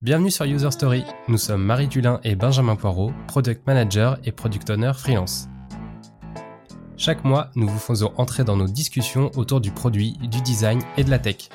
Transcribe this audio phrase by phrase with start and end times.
[0.00, 1.04] Bienvenue sur User Story.
[1.26, 5.48] Nous sommes Marie Dulin et Benjamin Poirot, Product Manager et Product Owner freelance.
[6.96, 11.02] Chaque mois, nous vous faisons entrer dans nos discussions autour du produit, du design et
[11.02, 11.48] de la tech.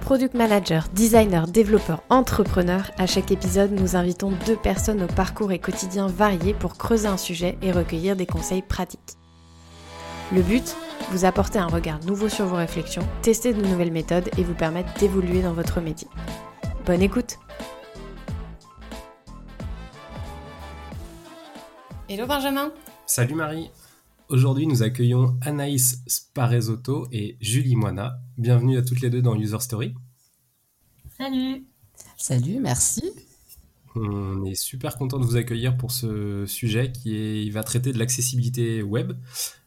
[0.00, 5.58] Product Manager, designer, développeur, entrepreneur, à chaque épisode, nous invitons deux personnes au parcours et
[5.58, 9.16] quotidien variés pour creuser un sujet et recueillir des conseils pratiques.
[10.32, 10.76] Le but
[11.10, 14.94] Vous apporter un regard nouveau sur vos réflexions, tester de nouvelles méthodes et vous permettre
[15.00, 16.06] d'évoluer dans votre métier.
[16.86, 17.38] Bonne écoute
[22.08, 22.72] Hello Benjamin
[23.06, 23.70] Salut Marie
[24.28, 28.20] Aujourd'hui nous accueillons Anaïs Sparezotto et Julie Moina.
[28.38, 29.94] Bienvenue à toutes les deux dans User Story.
[31.18, 31.64] Salut
[32.16, 33.02] Salut, merci.
[33.94, 37.92] On est super content de vous accueillir pour ce sujet qui est, il va traiter
[37.92, 39.12] de l'accessibilité web.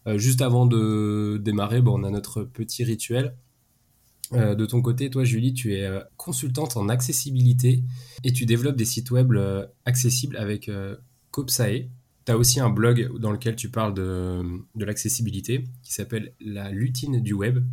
[0.07, 3.35] Euh, juste avant de démarrer, bon, on a notre petit rituel.
[4.31, 7.83] Euh, de ton côté, toi, Julie, tu es euh, consultante en accessibilité
[8.23, 10.71] et tu développes des sites web euh, accessibles avec
[11.31, 11.89] Copsae.
[12.25, 14.41] Tu as aussi un blog dans lequel tu parles de,
[14.75, 17.63] de l'accessibilité qui s'appelle La lutine du web.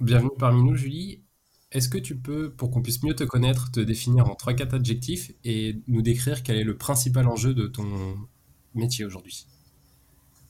[0.00, 1.22] Bienvenue parmi nous, Julie.
[1.72, 5.30] Est-ce que tu peux, pour qu'on puisse mieux te connaître, te définir en 3-4 adjectifs
[5.44, 8.16] et nous décrire quel est le principal enjeu de ton
[8.74, 9.46] métier aujourd'hui?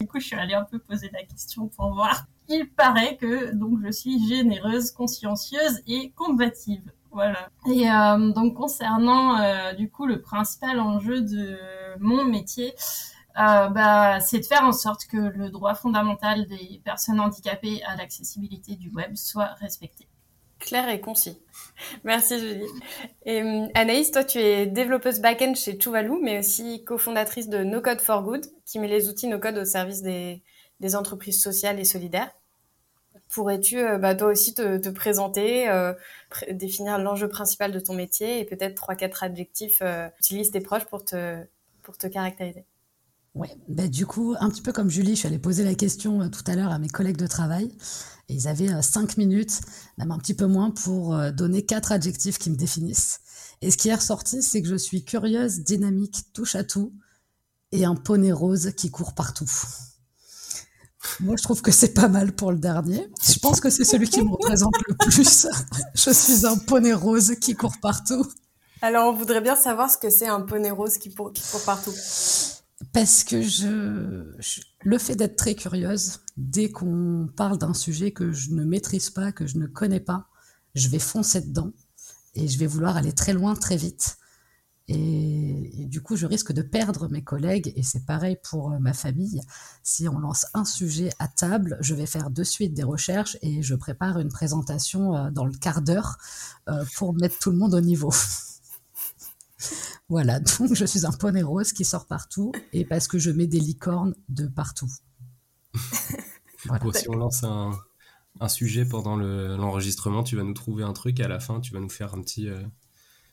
[0.00, 3.55] Du coup, je suis allée un peu poser la question pour voir il paraît que
[3.55, 6.83] donc je suis généreuse, consciencieuse et combative.
[7.12, 7.48] Voilà.
[7.67, 11.59] Et euh, donc concernant euh, du coup le principal enjeu de
[11.98, 12.75] mon métier,
[13.39, 17.97] euh, bah, c'est de faire en sorte que le droit fondamental des personnes handicapées à
[17.97, 20.06] l'accessibilité du web soit respecté.
[20.59, 21.39] Clair et concis.
[22.05, 22.67] Merci Julie.
[23.25, 23.41] Et
[23.75, 28.23] Anaïs, toi tu es développeuse back-end chez Tuvalu, mais aussi cofondatrice de No Code for
[28.23, 30.43] Good, qui met les outils No Code au service des,
[30.81, 32.31] des entreprises sociales et solidaires.
[33.31, 35.92] Pourrais-tu euh, bah, toi aussi te, présenter, euh,
[36.50, 41.05] définir l'enjeu principal de ton métier et peut-être trois quatre adjectifs euh, tes proches pour
[41.05, 41.42] te
[41.83, 42.64] pour te caractériser?
[43.34, 46.28] Ouais, bah, du coup, un petit peu comme Julie, je suis allée poser la question
[46.28, 47.72] tout à l'heure à mes collègues de travail
[48.28, 49.60] et ils avaient cinq minutes,
[49.97, 53.21] même un petit peu moins, pour donner quatre adjectifs qui me définissent.
[53.62, 56.93] Et ce qui est ressorti, c'est que je suis curieuse, dynamique, touche à tout
[57.71, 59.50] et un poney rose qui court partout.
[61.21, 63.09] Moi, je trouve que c'est pas mal pour le dernier.
[63.22, 65.47] Je pense que c'est celui qui me représente le plus.
[65.94, 68.27] je suis un poney rose qui court partout.
[68.83, 71.33] Alors, on voudrait bien savoir ce que c'est un poney rose qui, court
[71.65, 71.94] partout.
[72.93, 74.25] Parce que je,
[74.83, 79.33] le fait d'être très curieuse, dès qu'on parle d'un sujet que je ne maîtrise pas,
[79.33, 80.28] que je ne connais pas,
[80.75, 81.72] je vais foncer dedans
[82.34, 84.16] et je vais vouloir aller très loin, très vite.
[84.93, 87.73] Et, du coup, je risque de perdre mes collègues.
[87.77, 89.41] Et c'est pareil pour euh, ma famille.
[89.84, 93.62] Si on lance un sujet à table, je vais faire de suite des recherches et
[93.62, 96.19] je prépare une présentation euh, dans le quart d'heure
[96.69, 98.12] euh, pour mettre tout le monde au niveau.
[100.09, 103.47] voilà, donc je suis un poney rose qui sort partout et parce que je mets
[103.47, 104.91] des licornes de partout.
[106.67, 106.84] Voilà.
[106.93, 107.71] si on lance un,
[108.39, 111.72] un sujet pendant l'enregistrement, tu vas nous trouver un truc et à la fin, tu
[111.72, 112.51] vas nous faire un petit,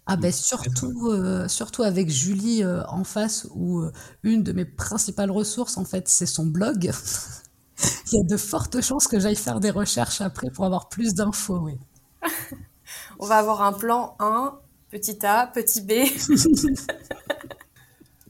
[0.10, 3.92] ah ben surtout, euh, surtout avec Julie euh, en face, où euh,
[4.24, 6.86] une de mes principales ressources, en fait, c'est son blog.
[8.12, 11.14] Il y a de fortes chances que j'aille faire des recherches après pour avoir plus
[11.14, 11.78] d'infos, oui.
[13.20, 14.58] On va avoir un plan 1,
[14.90, 15.92] petit A, petit B.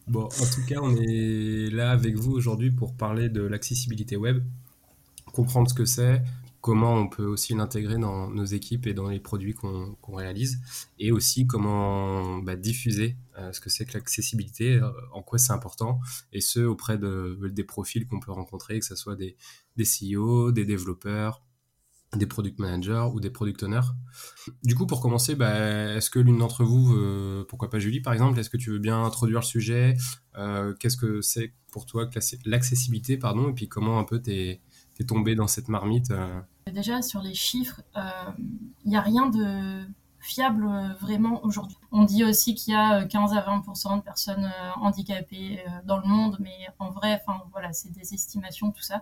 [0.08, 4.44] bon, en tout cas, on est là avec vous aujourd'hui pour parler de l'accessibilité web,
[5.32, 6.24] comprendre ce que c'est,
[6.68, 10.60] comment on peut aussi l'intégrer dans nos équipes et dans les produits qu'on réalise,
[11.00, 15.54] et aussi comment bah, diffuser euh, ce que c'est que l'accessibilité, euh, en quoi c'est
[15.54, 16.02] important,
[16.34, 19.38] et ce auprès de, des profils qu'on peut rencontrer, que ce soit des,
[19.78, 21.42] des CEO, des développeurs,
[22.18, 23.88] des product managers ou des product owners.
[24.64, 26.98] Du coup, pour commencer, bah, est-ce que l'une d'entre vous,
[27.48, 29.96] pourquoi pas Julie par exemple, est-ce que tu veux bien introduire le sujet?
[30.38, 32.10] Euh, Qu'est-ce que c'est pour toi
[32.46, 34.62] l'accessibilité, pardon, et puis comment un peu t'es
[35.06, 36.12] tombé dans cette marmite
[36.72, 38.32] Déjà, sur les chiffres, il euh,
[38.86, 39.86] n'y a rien de
[40.20, 41.78] fiable euh, vraiment aujourd'hui.
[41.92, 46.08] On dit aussi qu'il y a 15 euh, à 20% de personnes handicapées dans le
[46.08, 49.02] monde, mais en vrai, enfin voilà, c'est des estimations, tout ça.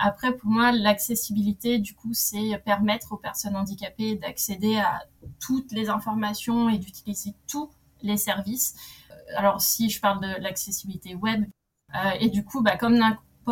[0.00, 5.02] après, pour moi, l'accessibilité, du coup, c'est permettre aux personnes handicapées d'accéder à
[5.40, 7.70] toutes les informations et d'utiliser tous
[8.02, 8.74] les services.
[9.36, 11.46] Alors, si je parle de l'accessibilité web,
[12.20, 12.98] et du coup, bah, comme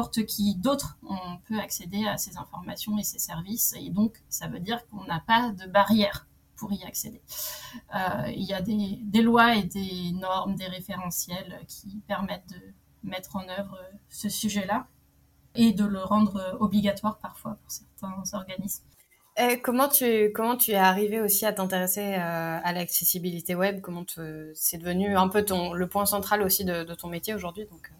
[0.02, 3.74] qui d'autre, on peut accéder à ces informations et ces services.
[3.78, 6.26] Et donc, ça veut dire qu'on n'a pas de barrière
[6.56, 7.20] pour y accéder.
[7.94, 12.74] Euh, il y a des, lois et des normes, des référentiels qui permettent de
[13.08, 13.78] mettre en œuvre
[14.08, 14.86] ce sujet-là
[15.54, 18.84] et de le rendre obligatoire parfois pour certains organismes.
[19.38, 23.82] Et comment tu comment tu es arrivé aussi à t'intéresser à l'accessibilité web?
[23.82, 24.04] Comment
[24.54, 27.92] c'est devenu un peu ton le point central aussi de, ton métier aujourd'hui donc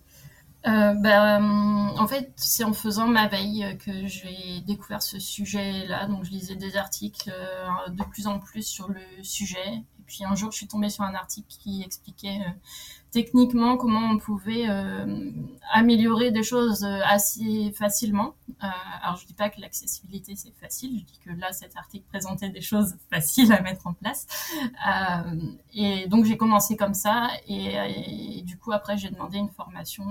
[0.67, 6.07] euh, ben, en fait, c'est en faisant ma veille que j'ai découvert ce sujet-là.
[6.07, 9.85] Donc, je lisais des articles euh, de plus en plus sur le sujet.
[10.06, 12.50] Puis, un jour, je suis tombée sur un article qui expliquait euh,
[13.11, 15.31] techniquement comment on pouvait euh,
[15.73, 18.35] améliorer des choses euh, assez facilement.
[18.61, 22.49] Alors je dis pas que l'accessibilité c'est facile, je dis que là cet article présentait
[22.49, 24.26] des choses faciles à mettre en place.
[25.75, 30.06] Et donc j'ai commencé comme ça et, du coup après j'ai demandé une formation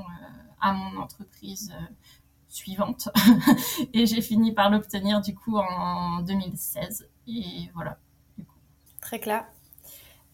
[0.61, 1.73] à mon entreprise
[2.47, 3.09] suivante
[3.93, 7.97] et j'ai fini par l'obtenir du coup en 2016 et voilà.
[9.01, 9.45] Très clair.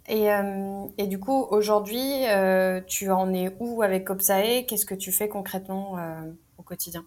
[0.07, 4.95] Et, euh, et, du coup, aujourd'hui, euh, tu en es où avec Opsae Qu'est-ce que
[4.95, 7.05] tu fais concrètement euh, au quotidien?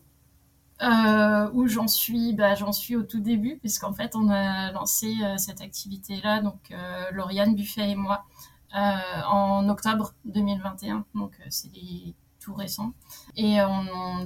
[0.81, 2.35] Où j'en suis?
[2.35, 6.75] Bah, J'en suis au tout début, puisqu'en fait, on a lancé cette activité-là, donc
[7.13, 8.25] Lauriane Buffet et moi,
[8.75, 11.07] en octobre 2021.
[11.15, 11.71] Donc, c'est
[12.41, 12.93] tout récent.
[13.37, 13.59] Et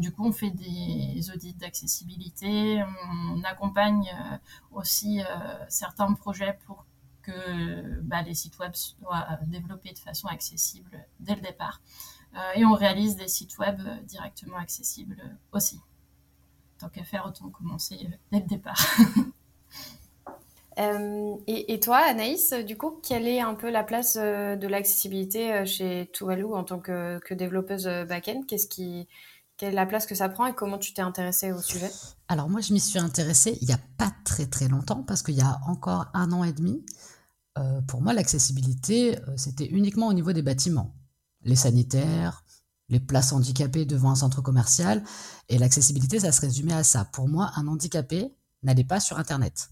[0.01, 2.83] du coup, on fait des audits d'accessibilité.
[3.33, 4.11] On accompagne
[4.73, 5.21] aussi
[5.69, 6.85] certains projets pour
[7.31, 11.81] que bah, les sites web soient développés de façon accessible dès le départ.
[12.35, 15.23] Euh, et on réalise des sites web directement accessibles
[15.53, 15.81] aussi.
[16.79, 18.81] Tant qu'à faire, autant commencer dès le départ.
[20.79, 24.69] Euh, et, et, toi, Anaïs, du coup, quelle est un peu la place euh, de
[24.69, 28.43] l'accessibilité euh, chez Tuvalu en tant que, que développeuse back-end?
[28.47, 29.09] Qu'est-ce qui,
[29.57, 31.91] quelle est la place que ça prend et comment tu t'es intéressée au sujet?
[32.29, 35.35] Alors moi, je m'y suis intéressée il n'y a pas très très longtemps parce qu'il
[35.35, 36.85] y a encore un an et demi,
[37.59, 40.95] euh, pour moi, l'accessibilité, euh, c'était uniquement au niveau des bâtiments.
[41.43, 42.45] Les sanitaires,
[42.89, 45.03] les places handicapées devant un centre commercial.
[45.49, 47.05] Et l'accessibilité, ça se résumait à ça.
[47.05, 49.71] Pour moi, un handicapé n'allait pas sur Internet.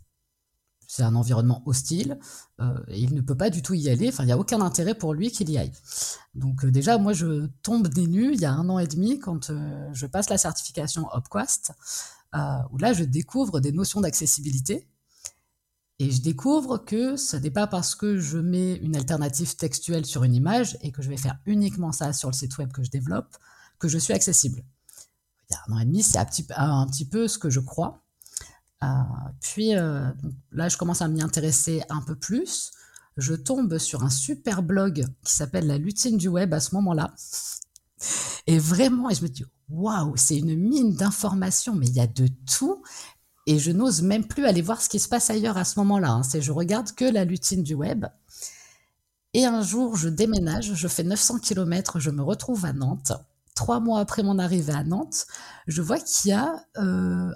[0.89, 2.17] C'est un environnement hostile,
[2.61, 4.95] euh, et il ne peut pas du tout y aller, il n'y a aucun intérêt
[4.95, 5.73] pour lui qu'il y aille.
[6.37, 9.51] Donc déjà, moi je tombe des nues il y a un an et demi quand
[9.93, 11.73] je passe la certification Opquast,
[12.71, 14.87] où là je découvre des notions d'accessibilité,
[15.99, 20.25] et je découvre que ce n'est pas parce que je mets une alternative textuelle sur
[20.25, 22.91] une image et que je vais faire uniquement ça sur le site web que je
[22.91, 23.37] développe
[23.79, 24.63] que je suis accessible.
[25.49, 28.03] Il y a un an et demi, c'est un petit, peu ce que je crois.
[28.83, 28.87] Euh,
[29.41, 30.11] puis euh,
[30.53, 32.73] là, je commence à m'y intéresser un peu plus.
[33.17, 37.15] Je tombe sur un super blog qui s'appelle La lutine du web à ce moment-là.
[38.47, 42.07] Et vraiment, et je me dis, waouh, c'est une mine d'informations, mais il y a
[42.07, 42.83] de tout
[43.47, 46.11] et je n'ose même plus aller voir ce qui se passe ailleurs à ce moment-là.
[46.11, 46.23] Hein.
[46.39, 48.07] Je regarde que la lutine du web.
[49.35, 53.13] Et un jour, je déménage, je fais 900 km, je me retrouve à Nantes.
[53.55, 55.27] Trois mois après mon arrivée à Nantes,
[55.67, 57.31] je vois qu'il y a euh,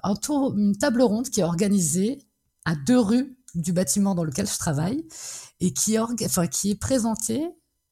[0.56, 2.18] une table ronde qui est organisée
[2.64, 5.06] à deux rues du bâtiment dans lequel je travaille
[5.60, 5.96] et qui,
[6.50, 7.48] qui est présentée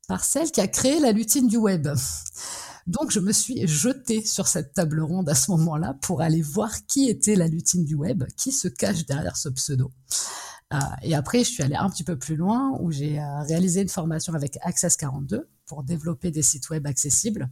[0.09, 1.89] par celle qui a créé la lutine du web.
[2.89, 6.87] Donc je me suis jetée sur cette table ronde à ce moment-là pour aller voir
[6.87, 9.93] qui était la lutine du web, qui se cache derrière ce pseudo.
[10.73, 13.83] Euh, et après, je suis allée un petit peu plus loin où j'ai euh, réalisé
[13.83, 17.51] une formation avec Access 42 pour développer des sites web accessibles.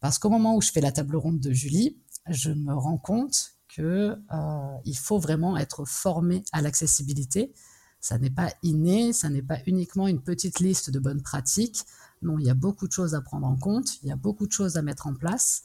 [0.00, 1.96] Parce qu'au moment où je fais la table ronde de Julie,
[2.28, 7.52] je me rends compte que euh, il faut vraiment être formé à l'accessibilité.
[8.00, 11.84] Ça n'est pas inné, ça n'est pas uniquement une petite liste de bonnes pratiques.
[12.22, 14.46] Non, il y a beaucoup de choses à prendre en compte, il y a beaucoup
[14.46, 15.62] de choses à mettre en place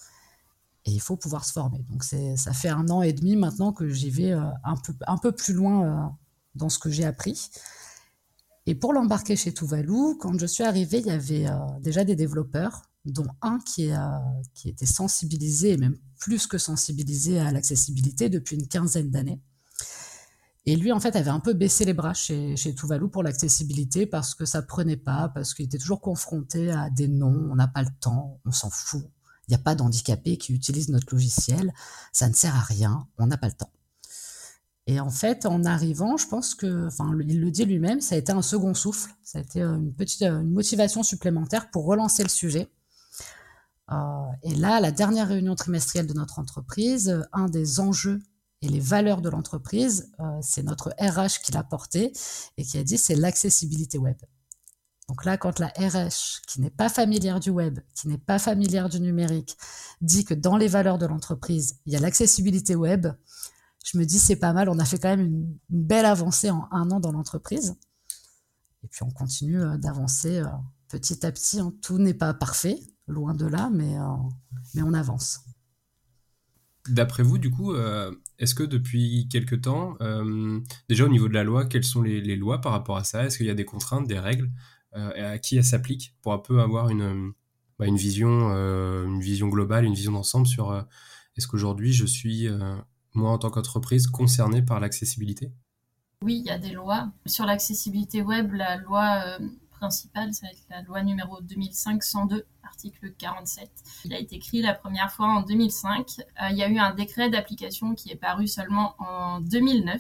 [0.85, 1.83] et il faut pouvoir se former.
[1.89, 5.53] Donc ça fait un an et demi maintenant que j'y vais euh, un, peu, plus
[5.53, 6.09] loin euh,
[6.55, 7.49] dans ce que j'ai appris.
[8.65, 12.15] Et pour l'embarquer chez Tuvalu, quand je suis arrivée, il y avait euh, déjà des
[12.15, 13.91] développeurs, dont un qui,
[14.65, 19.41] était sensibilisé, même plus que sensibilisé à l'accessibilité depuis une quinzaine d'années.
[20.65, 24.05] Et lui, en fait, avait un peu baissé les bras chez, chez Tuvalu pour l'accessibilité
[24.05, 27.67] parce que ça prenait pas, parce qu'il était toujours confronté à des noms, on n'a
[27.67, 29.03] pas le temps, on s'en fout.
[29.47, 31.73] Il n'y a pas d'handicapés qui utilisent notre logiciel,
[32.13, 33.71] ça ne sert à rien, on n'a pas le temps.
[34.87, 38.17] Et en fait, en arrivant, je pense que, enfin, il le dit lui-même, ça a
[38.17, 42.29] été un second souffle, ça a été une petite une motivation supplémentaire pour relancer le
[42.29, 42.71] sujet.
[43.91, 43.95] Euh,
[44.43, 48.21] et là, la dernière réunion trimestrielle de notre entreprise, un des enjeux
[48.61, 52.13] et les valeurs de l'entreprise, euh, c'est notre RH qui l'a porté
[52.57, 54.17] et qui a dit c'est l'accessibilité web.
[55.09, 58.87] Donc là, quand la RH, qui n'est pas familière du web, qui n'est pas familière
[58.87, 59.57] du numérique,
[59.99, 63.07] dit que dans les valeurs de l'entreprise, il y a l'accessibilité web,
[63.83, 66.67] je me dis c'est pas mal, on a fait quand même une, belle avancée en
[66.71, 67.75] un an dans l'entreprise.
[68.83, 70.47] Et puis on continue euh, d'avancer euh,
[70.87, 71.59] petit à petit.
[71.59, 71.73] Hein.
[71.81, 73.97] Tout n'est pas parfait, loin de là, mais
[74.81, 75.41] on avance.
[76.87, 77.73] D'après vous, du coup,
[78.41, 79.97] est-ce que depuis quelque temps,
[80.89, 83.25] déjà au niveau de la loi, quelles sont les, lois par rapport à ça?
[83.25, 84.49] Est-ce qu'il y a des contraintes, des règles
[84.95, 87.31] et à qui elles s'appliquent pour un peu avoir une,
[87.79, 90.85] bah, vision, une vision globale, une vision d'ensemble sur
[91.37, 92.49] est-ce qu'aujourd'hui je suis,
[93.13, 95.51] moi en tant qu'entreprise, concerné par l'accessibilité?
[96.23, 97.11] Oui, il y a des lois.
[97.27, 99.37] Sur l'accessibilité web, la loi
[99.81, 103.67] principale, ça va être la loi numéro 2502, article 47.
[104.05, 106.19] Il a été écrit la première fois en 2005.
[106.19, 109.99] Euh, il y a eu un décret d'application qui est paru seulement en 2009.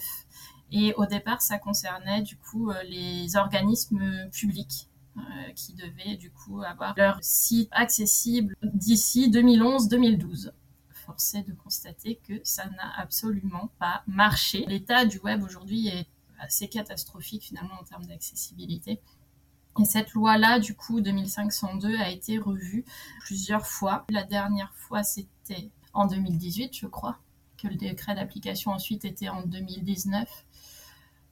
[0.71, 5.21] Et au départ, ça concernait du coup euh, les organismes publics euh,
[5.55, 10.51] qui devaient du coup avoir leur site accessible d'ici 2011-2012
[10.91, 14.63] Force de constater que ça n'a absolument pas marché.
[14.67, 16.05] L'état du web aujourd'hui est
[16.39, 19.01] assez catastrophique finalement en termes d'accessibilité.
[19.79, 22.83] Et cette loi-là, du coup, 2502, a été revue
[23.21, 24.05] plusieurs fois.
[24.09, 27.17] La dernière fois, c'était en 2018, je crois,
[27.57, 30.27] que le décret d'application ensuite était en 2019.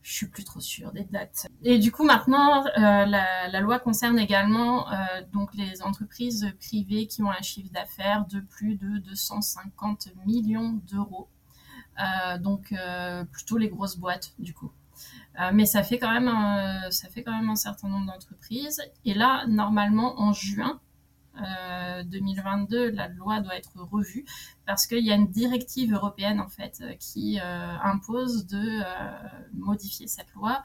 [0.02, 1.48] Je suis plus trop sûre des dates.
[1.64, 4.96] Et du coup, maintenant, euh, la, loi concerne également euh,
[5.34, 11.28] donc les entreprises privées qui ont un chiffre d'affaires de plus de 250 millions d'euros.
[12.00, 12.74] Euh, donc
[13.32, 14.72] plutôt les grosses boîtes, du coup.
[15.40, 18.82] Euh, mais ça fait quand même un, certain nombre d'entreprises.
[19.06, 20.80] Et là, normalement, en juin
[22.06, 24.26] 2022, euh, la loi doit être revue
[24.66, 28.82] parce qu'il y a une directive européenne en fait qui euh, impose de
[29.54, 30.62] modifier cette loi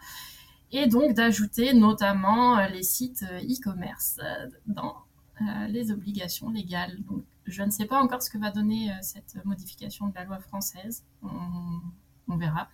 [0.72, 4.18] et donc d'ajouter notamment les sites e-commerce
[4.66, 4.96] dans
[5.68, 6.96] les obligations légales.
[7.04, 10.40] Donc, je ne sais pas encore ce que va donner cette modification de la loi
[10.40, 11.04] française.
[12.28, 12.68] Verra.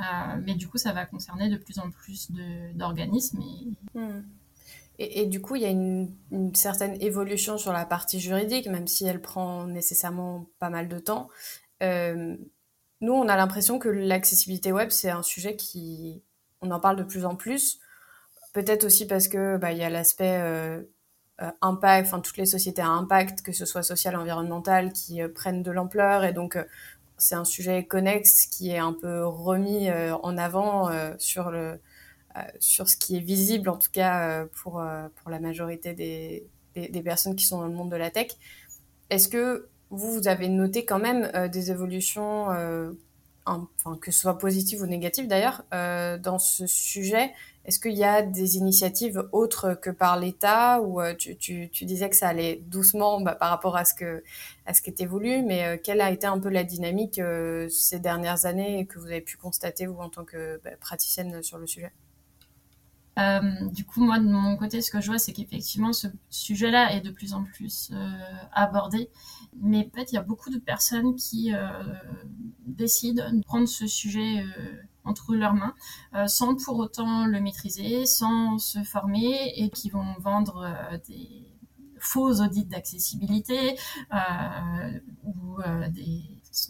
[0.00, 2.30] Euh, mais du coup, ça va concerner de plus en plus
[2.74, 3.40] d'organismes.
[3.94, 4.22] Hmm.
[4.98, 5.22] Et...
[5.22, 6.14] Et, du coup, il y a une,
[6.54, 11.30] certaine évolution sur la partie juridique, même si elle prend nécessairement pas mal de temps.
[11.82, 12.36] Euh,
[13.00, 16.22] nous, on a l'impression que l'accessibilité web, c'est un sujet qui,
[16.60, 17.78] on en parle de plus en plus.
[18.52, 20.82] Peut-être aussi parce que bah, y a l'aspect euh,
[21.62, 25.70] impact, enfin toutes les sociétés à impact, que ce soit social, environnemental, qui prennent de
[25.70, 26.58] l'ampleur et donc
[27.20, 31.78] c'est un sujet connexe qui est un peu remis euh, en avant euh, sur le
[32.36, 34.82] euh, sur ce qui est visible en tout cas pour
[35.16, 36.46] pour la majorité des,
[36.76, 38.28] des, personnes qui sont dans le monde de la tech.
[39.10, 42.46] Est-ce que vous vous avez noté quand même des évolutions
[43.46, 47.32] enfin, que ce soit positives ou négatives d'ailleurs, dans ce sujet
[47.66, 52.08] est-ce qu'il y a des initiatives autres que par l'État ou euh, tu, tu, disais
[52.08, 54.22] que ça allait doucement bah, par rapport à ce que
[54.64, 57.68] à ce qui était voulu, mais euh, quelle a été un peu la dynamique euh,
[57.68, 61.58] ces dernières années que vous avez pu constater vous en tant que bah, praticienne sur
[61.58, 61.92] le sujet?
[63.72, 67.02] Du coup, moi, de mon côté, ce que je vois, c'est qu'effectivement, ce sujet-là est
[67.02, 67.92] de plus en plus
[68.50, 69.10] abordé.
[69.60, 71.52] Mais peut-être, il y a beaucoup de personnes qui
[72.64, 74.42] décident de prendre ce sujet
[75.04, 75.74] entre leurs mains,
[76.14, 81.46] euh, sans pour autant le maîtriser, sans se former, et qui vont vendre euh, des
[81.98, 83.76] faux audits d'accessibilité
[84.14, 85.58] euh, ou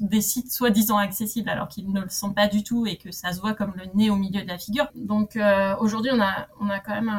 [0.01, 3.33] des, sites soi-disant accessibles alors qu'ils ne le sont pas du tout et que ça
[3.33, 4.89] se voit comme le nez au milieu de la figure.
[4.97, 5.39] Donc
[5.79, 7.13] aujourd'hui, on a, on a quand même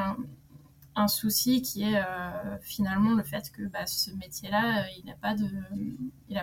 [0.95, 2.03] un, souci qui est
[2.61, 5.47] finalement le fait que bah, ce métier-là, il n'a pas de,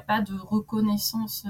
[0.07, 1.47] pas de reconnaissance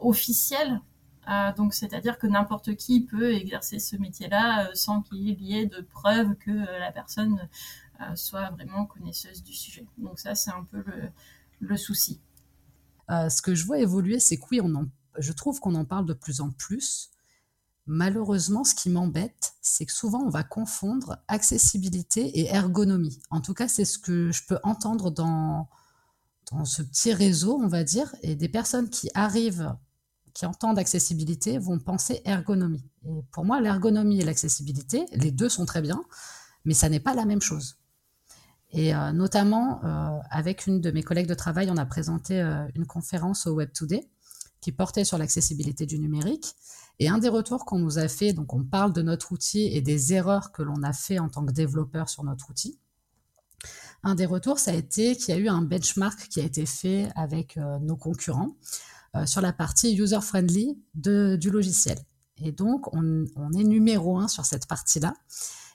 [0.00, 0.80] officielle
[1.28, 5.66] euh, donc, c'est-à-dire que n'importe qui peut exercer ce métier-là euh, sans qu'il y ait
[5.66, 7.48] de preuves que euh, la personne
[8.16, 9.86] soit vraiment connaisseuse du sujet.
[9.96, 10.82] Donc ça, c'est un peu
[11.60, 12.20] le, souci.
[13.08, 14.60] ce que je vois évoluer, c'est que oui,
[15.18, 17.10] je trouve qu'on en parle de plus en plus.
[17.86, 23.20] Malheureusement, ce qui m'embête, c'est que souvent on va confondre accessibilité et ergonomie.
[23.30, 25.68] En tout cas, c'est ce que je peux entendre dans
[26.64, 29.76] ce petit réseau, on va dire, et des personnes qui arrivent
[30.34, 32.84] qui entendent accessibilité vont penser ergonomie.
[33.06, 36.02] Et pour moi, l'ergonomie et l'accessibilité, les deux sont très bien,
[36.64, 37.76] mais ça n'est pas la même chose.
[38.72, 42.66] Et euh, notamment, euh, avec une de mes collègues de travail, on a présenté euh,
[42.74, 44.08] une conférence au Web Today
[44.60, 46.54] qui portait sur l'accessibilité du numérique.
[46.98, 49.80] Et un des retours qu'on nous a fait, donc on parle de notre outil et
[49.80, 52.78] des erreurs que l'on a fait en tant que développeur sur notre outil.
[54.04, 56.66] Un des retours, ça a été qu'il y a eu un benchmark qui a été
[56.66, 58.56] fait avec nos concurrents
[59.26, 61.98] sur la partie user-friendly du logiciel.
[62.38, 65.14] Et donc, on, est numéro un sur cette partie-là.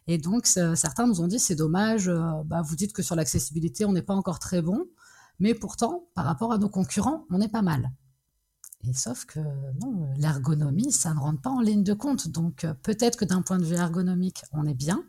[0.07, 3.85] Et donc, certains nous ont dit, c'est dommage, euh, bah, vous dites que sur l'accessibilité,
[3.85, 4.85] on n'est pas encore très bon,
[5.39, 7.91] mais pourtant, par rapport à nos concurrents, on est pas mal.
[8.87, 9.39] Et sauf que
[10.17, 12.29] l'ergonomie, ça ne rentre pas en ligne de compte.
[12.29, 15.03] Donc, euh, peut-être que d'un point de vue ergonomique, on est bien,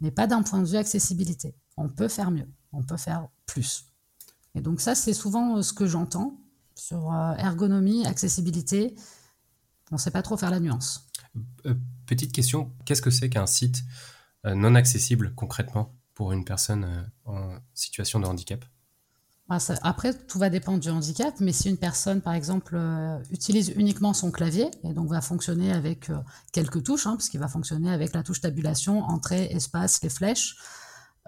[0.00, 1.54] mais pas d'un point de vue accessibilité.
[1.76, 3.86] On peut faire mieux, on peut faire plus.
[4.54, 6.40] Et donc ça, c'est souvent ce que j'entends
[6.80, 8.94] Sur ergonomie, accessibilité,
[9.90, 11.06] on ne sait pas trop faire la nuance.
[12.06, 13.82] petite question, qu'est-ce que c'est qu'un site
[14.44, 18.64] non accessible concrètement pour une personne en situation de handicap?
[19.50, 23.70] Bah, après, tout va dépendre du handicap, mais si une personne, par exemple, euh, utilise
[23.70, 26.18] uniquement son clavier, et donc va fonctionner avec euh,
[26.52, 30.54] quelques touches, hein, parce qu'il va fonctionner avec la touche tabulation, entrée, espace, les flèches,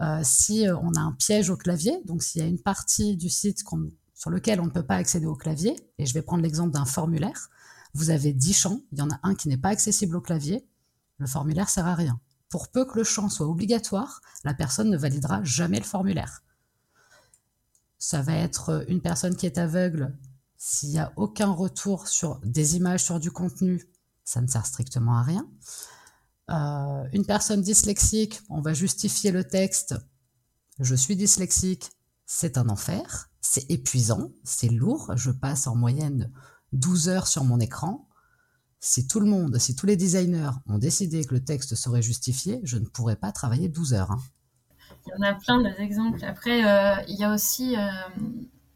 [0.00, 3.28] euh, si on a un piège au clavier, donc s'il y a une partie du
[3.28, 3.64] site
[4.23, 6.85] sur lequel on ne peut pas accéder au clavier, et je vais prendre l'exemple d'un
[6.85, 7.50] formulaire,
[7.93, 10.64] vous avez 10 champs, il y en a un qui n'est pas accessible au clavier,
[11.19, 12.21] le formulaire sert à rien.
[12.49, 16.45] Pour peu que le champ soit obligatoire, la personne ne validera jamais le formulaire.
[17.99, 20.17] Ça va être une personne qui est aveugle.
[20.57, 23.91] S'il n'y a aucun retour sur des images, sur du contenu,
[24.23, 25.50] ça ne sert strictement à rien.
[26.49, 29.97] Euh, une personne dyslexique, on va justifier le texte.
[30.79, 31.91] Je suis dyslexique,
[32.25, 35.12] c'est un enfer, c'est épuisant, c'est lourd.
[35.16, 36.32] Je passe en moyenne
[36.72, 38.08] 12 heures sur mon écran.
[38.80, 42.61] Si tout le monde, si tous les designers ont décidé que le texte serait justifié,
[42.64, 44.12] je ne pourrais pas travailler 12 heures.
[44.12, 44.20] Hein.
[45.06, 46.25] Il y en a plein d'exemples.
[46.25, 47.90] Après, euh, il y a aussi euh,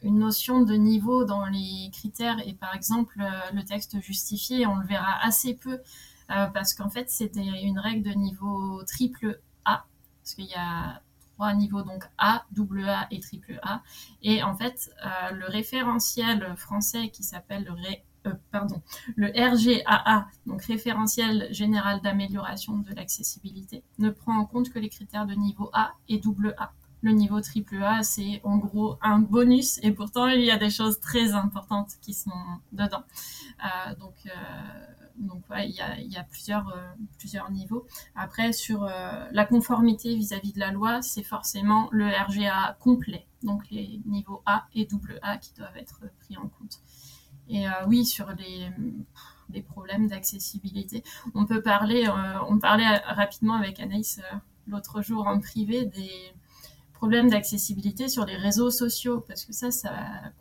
[0.03, 2.37] une notion de niveau dans les critères.
[2.47, 5.81] Et par exemple, euh, le texte justifié, on le verra assez peu
[6.29, 9.85] parce qu'en fait, c'était une règle de niveau triple A.
[10.23, 11.01] Parce qu'il y a
[11.37, 13.83] trois niveaux, donc A, double A et triple A.
[14.23, 14.91] Et en fait,
[15.33, 18.83] le référentiel français qui s'appelle le ré euh, pardon,
[19.15, 25.27] le RGAA, donc référentiel général d'amélioration de l'accessibilité, ne prend en compte que les critères
[25.27, 26.73] de niveau A et double A.
[27.03, 30.71] Le niveau triple A, c'est en gros un bonus et pourtant il y a des
[30.71, 32.31] choses très importantes qui sont
[32.73, 33.05] dedans.
[33.65, 34.31] Euh, donc, euh,
[35.19, 36.75] donc il, y a, il y a, plusieurs,
[37.19, 37.87] plusieurs niveaux.
[38.15, 44.01] Après, sur la conformité vis-à-vis de la loi, c'est forcément le RGA complet, donc les
[44.07, 46.81] niveaux A et double A qui doivent être pris en compte.
[47.49, 51.03] Et euh, oui, sur les, problèmes d'accessibilité,
[51.35, 56.11] on peut parler, euh, on parlait rapidement avec Anaïs euh, l'autre jour en privé des
[57.07, 59.93] problèmes d'accessibilité sur les réseaux sociaux parce que ça ça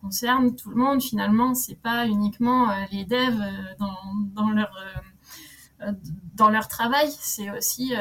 [0.01, 1.53] concerne tout le monde finalement.
[1.53, 3.39] C'est pas uniquement les devs
[3.77, 3.95] dans,
[4.33, 4.71] dans leur
[6.33, 7.07] dans leur travail.
[7.19, 7.93] C'est aussi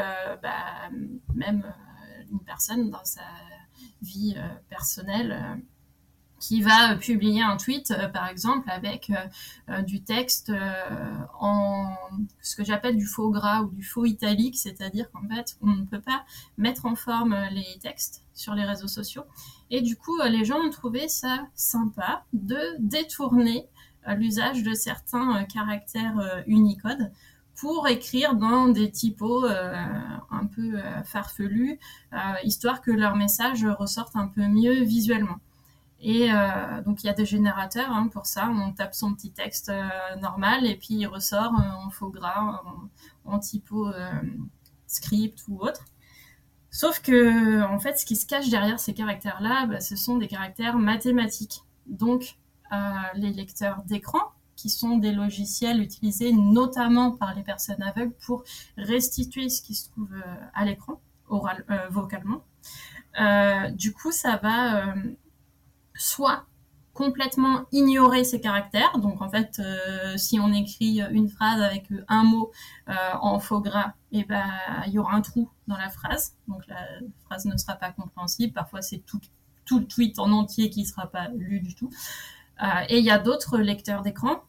[0.42, 0.88] bah,
[1.35, 1.62] même
[2.33, 3.20] une personne dans sa
[4.00, 4.35] vie
[4.70, 5.61] personnelle
[6.46, 9.14] qui va publier un tweet, euh, par exemple, avec euh,
[9.70, 10.52] euh, du texte
[11.40, 11.94] en
[12.42, 15.85] ce que j'appelle du faux gras ou du faux italique, c'est-à-dire qu'en fait, on ne
[15.87, 16.24] peut pas
[16.59, 19.24] mettre en forme les textes sur les réseaux sociaux.
[19.70, 23.66] Et du coup, les gens ont trouvé ça sympa de détourner
[24.07, 27.11] l'usage de certains caractères Unicode
[27.57, 31.78] pour écrire dans des typos un peu farfelus,
[32.44, 35.38] histoire que leur message ressorte un peu mieux visuellement.
[36.07, 38.51] Et euh, donc il y a des générateurs hein, pour ça.
[38.51, 39.88] On tape son petit texte euh,
[40.21, 42.62] normal et puis il ressort en faux gras,
[43.25, 44.11] en, typo euh,
[44.87, 45.87] script ou autre.
[46.71, 50.29] Sauf que en fait, ce qui se cache derrière ces caractères-là, bah, ce sont des
[50.29, 51.62] caractères mathématiques.
[51.87, 52.37] Donc
[53.14, 58.43] les lecteurs d'écran, qui sont des logiciels utilisés notamment par les personnes aveugles pour
[58.77, 60.11] restituer ce qui se trouve
[60.53, 61.01] à l'écran,
[61.90, 62.43] vocalement.
[63.77, 64.93] du coup, ça va
[66.05, 66.45] soit
[66.93, 68.99] complètement ignorer ces caractères.
[68.99, 72.53] Donc en fait, euh, si on écrit une phrase avec un mot
[72.88, 74.45] euh, en faux gras, et eh ben
[74.87, 76.37] il y aura un trou dans la phrase.
[76.47, 76.87] Donc la
[77.25, 78.53] phrase ne sera pas compréhensible.
[78.53, 79.21] Parfois c'est tout,
[79.73, 81.90] le tweet en entier qui ne sera pas lu du tout.
[82.62, 84.43] Euh, et il y a d'autres lecteurs d'écran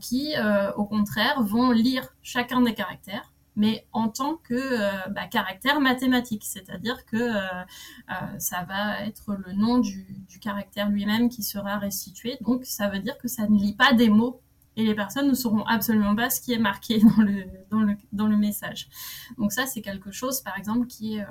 [0.00, 0.34] qui,
[0.76, 6.44] au contraire, vont lire chacun des caractères mais en tant que euh, bah, caractère mathématique,
[6.44, 10.06] c'est-à-dire que euh, euh, ça va être le nom du,
[10.40, 12.38] caractère lui-même qui sera restitué.
[12.40, 14.40] Donc ça veut dire que ça ne lit pas des mots
[14.76, 17.96] et les personnes ne sauront absolument pas ce qui est marqué dans le, dans le,
[18.12, 18.88] dans le message.
[19.36, 21.26] Donc ça, c'est quelque chose, par exemple, qui est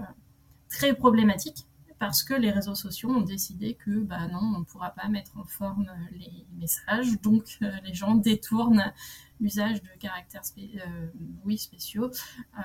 [0.70, 1.67] très problématique
[2.00, 5.38] parce que les réseaux sociaux ont décidé que bah non, on ne pourra pas mettre
[5.38, 8.94] en forme les messages, donc les gens détournent
[9.40, 11.08] l'usage de caractères euh,
[11.46, 12.12] oui, spéciaux
[12.58, 12.62] euh,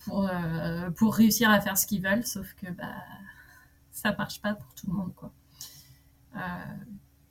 [0.00, 2.94] pour, euh, pour réussir à faire ce qu'ils veulent, sauf que bah,
[3.90, 5.14] ça marche pas pour tout le monde.
[5.14, 5.32] Quoi.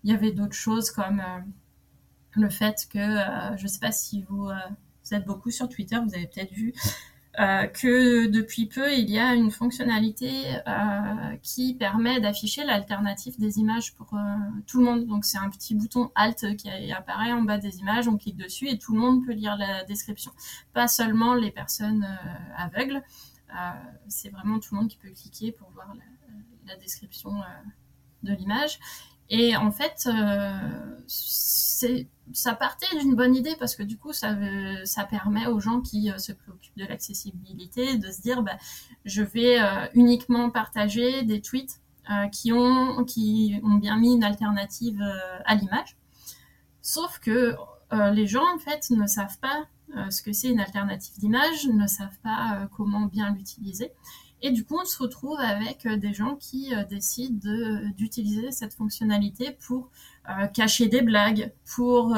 [0.03, 1.21] Il y avait d'autres choses comme
[2.31, 4.49] le fait que, je sais pas si vous
[5.11, 6.73] êtes beaucoup sur Twitter, vous avez peut-être vu,
[7.39, 10.29] euh, que depuis peu, il y a une fonctionnalité
[10.67, 14.17] euh, qui permet d'afficher l'alternative des images pour euh,
[14.67, 15.05] tout le monde.
[15.05, 18.67] Donc c'est un petit bouton Alt qui apparaît en bas des images, on clique dessus
[18.67, 20.31] et tout le monde peut lire la description.
[20.73, 22.05] Pas seulement les personnes
[22.57, 23.01] aveugles,
[24.09, 27.31] c'est vraiment tout le monde qui peut cliquer pour voir la, la description
[28.23, 28.79] de l'image.
[29.29, 30.97] Et en fait, euh,
[32.33, 34.35] ça partait d'une bonne idée parce que du coup, ça,
[34.85, 38.57] ça permet aux gens qui se préoccupent de l'accessibilité de se dire, bah,
[39.05, 39.57] je vais
[39.93, 41.79] uniquement partager des tweets
[42.31, 45.01] qui, ont, qui ont bien mis une alternative
[45.45, 45.95] à l'image.
[46.81, 47.55] Sauf que
[47.91, 51.87] les gens, en fait, ne savent pas euh, ce que c'est une alternative d'image, ne
[51.87, 53.91] savent pas euh, comment bien l'utiliser.
[54.41, 57.39] Et du coup, on se retrouve avec euh, des gens qui décident
[57.97, 59.89] d'utiliser cette fonctionnalité pour
[60.53, 62.15] cacher des blagues, pour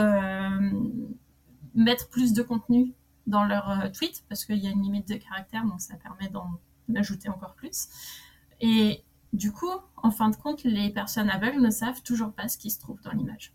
[1.73, 2.93] mettre plus de contenu
[3.25, 6.59] dans leur tweet, parce qu'il y a une limite de caractère, donc ça permet d'en
[6.95, 7.87] ajouter encore plus.
[8.59, 9.03] Et
[9.33, 12.69] du coup, en fin de compte, les personnes aveugles ne savent toujours pas ce qui
[12.69, 13.53] se trouve dans l'image.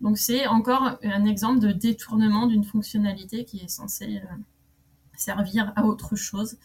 [0.00, 4.36] Donc c'est encore un exemple de détournement d'une fonctionnalité qui est censée euh,
[5.16, 6.58] servir à autre chose.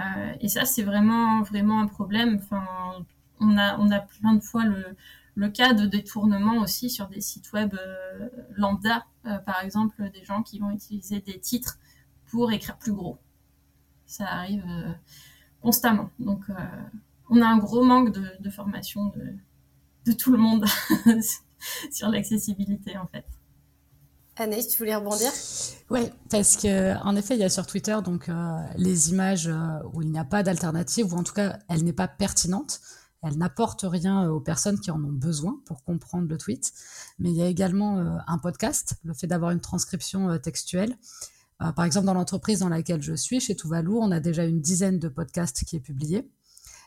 [0.00, 2.38] Euh, et ça, c'est vraiment, vraiment un problème.
[2.42, 2.64] Enfin,
[3.40, 4.84] on a, on a plein de fois le,
[5.34, 9.06] le cas de détournement aussi sur des sites web euh, lambda,
[9.46, 11.78] par exemple, des gens qui vont utiliser des titres
[12.26, 13.18] pour écrire plus gros.
[14.06, 14.64] Ça arrive
[15.60, 16.10] constamment.
[16.18, 16.44] Donc,
[17.30, 19.34] on a un gros manque de, de formation de,
[20.06, 20.66] de tout le monde
[21.92, 23.24] sur l'accessibilité en fait.
[24.36, 25.30] Anaïs, tu voulais rebondir?
[25.90, 29.78] Oui, parce que en effet, il y a sur Twitter donc euh, les images euh,
[29.92, 32.80] où il n'y a pas d'alternative ou en tout cas, elle n'est pas pertinente.
[33.22, 36.72] Elle n'apporte rien euh, aux personnes qui en ont besoin pour comprendre le tweet.
[37.18, 40.96] Mais il y a également un podcast, le fait d'avoir une transcription textuelle.
[41.58, 44.98] par exemple, dans l'entreprise dans laquelle je suis, chez Tuvalu, on a déjà une dizaine
[44.98, 46.28] de podcasts qui est publié.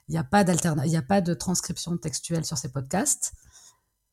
[0.10, 3.34] Il n'y a pas il n'y a pas de transcription textuelle sur ces podcasts.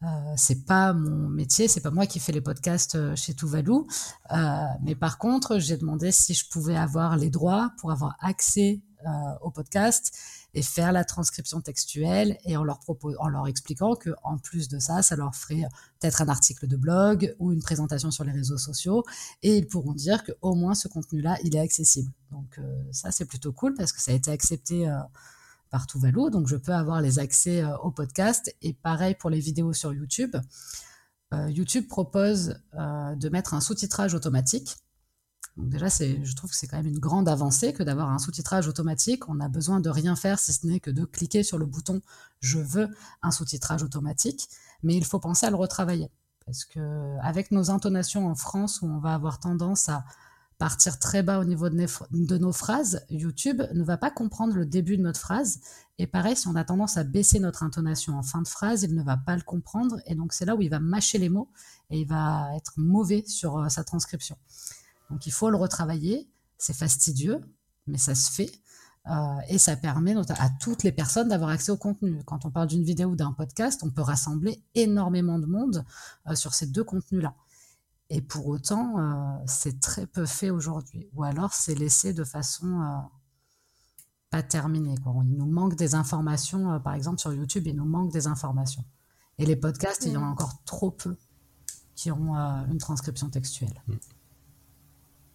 [0.03, 3.73] Euh, c'est pas mon métier, c'est pas moi qui fais les podcasts euh, chez Tuvalu.
[4.33, 8.81] Euh, mais par contre, j'ai demandé si je pouvais avoir les droits pour avoir accès
[9.07, 9.09] euh,
[9.43, 10.13] au podcast
[10.55, 14.69] et faire la transcription textuelle et en leur propos, en leur expliquant que en plus
[14.69, 15.65] de ça, ça leur ferait
[16.01, 19.05] peut-être un article de blog ou une présentation sur les réseaux sociaux
[19.43, 22.13] et ils pourront dire que au moins ce contenu-là, il est accessible.
[22.31, 22.61] Donc
[22.91, 24.89] ça, c'est plutôt cool parce que ça a été accepté
[25.73, 28.55] par Tuvalu, donc je peux avoir les accès euh, au podcast.
[28.61, 30.37] Et pareil pour les vidéos sur YouTube.
[31.33, 34.77] Euh, YouTube propose euh, de mettre un sous-titrage automatique.
[35.57, 38.69] Donc déjà, je trouve que c'est quand même une grande avancée que d'avoir un sous-titrage
[38.69, 39.29] automatique.
[39.29, 42.01] On n'a besoin de rien faire si ce n'est que de cliquer sur le bouton
[42.41, 42.89] Je veux
[43.23, 44.49] un sous-titrage automatique.
[44.83, 46.11] Mais il faut penser à le retravailler.
[46.45, 50.05] Parce que avec nos intonations en France, où on va avoir tendance à
[50.63, 54.97] partir très bas au niveau de, nos phrases, YouTube ne va pas comprendre le début
[54.97, 55.59] de notre phrase.
[55.99, 58.95] Et pareil, si on a tendance à baisser notre intonation en fin de phrase, il
[58.95, 59.97] ne va pas le comprendre.
[60.07, 61.51] Et donc c'est là où il va mâcher les mots
[61.91, 64.37] et il va être mauvais sur euh, sa transcription.
[65.11, 66.31] Donc il faut le retravailler.
[66.59, 67.41] C'est fastidieux,
[67.89, 68.53] mais ça se fait.
[69.11, 72.23] Euh, et ça permet à toutes les personnes d'avoir accès au contenu.
[72.25, 75.85] Quand on parle d'une vidéo ou d'un podcast, on peut rassembler énormément de monde
[76.29, 77.35] euh, sur ces deux contenus-là.
[78.15, 81.09] Et pour autant, euh, c'est très peu fait aujourd'hui.
[81.15, 82.99] Ou alors, c'est laissé de façon euh,
[84.29, 84.97] pas terminée.
[85.03, 85.15] Quoi.
[85.25, 86.75] Il nous manque des informations.
[86.75, 88.85] Euh, par exemple, sur YouTube, il nous manque des informations.
[89.39, 91.17] Et les podcasts, il y en a encore trop peu
[91.95, 93.83] qui ont une transcription textuelle.
[93.87, 93.95] Mm.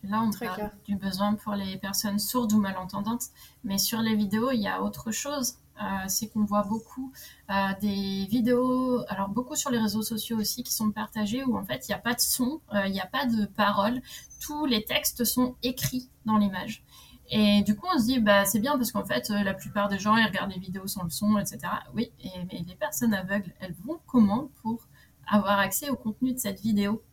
[0.04, 3.24] Là, on parle du besoin pour les personnes sourdes ou malentendantes.
[3.64, 5.58] Mais sur les vidéos, il y a autre chose.
[5.80, 7.12] Euh, c'est qu'on voit beaucoup
[7.52, 11.64] euh, des vidéos, alors beaucoup sur les réseaux sociaux aussi, qui sont partagées où en
[11.64, 14.02] fait il n'y a pas de son, euh, il n'y a pas de parole,
[14.40, 16.84] tous les textes sont écrits dans l'image.
[17.30, 20.00] Et du coup, on se dit, bah, c'est bien parce qu'en fait, la plupart des
[20.00, 21.60] gens, ils regardent les vidéos sans le son, etc.
[21.94, 24.88] Oui, et, mais les personnes aveugles, elles vont comment pour
[25.28, 27.04] avoir accès au contenu de cette vidéo?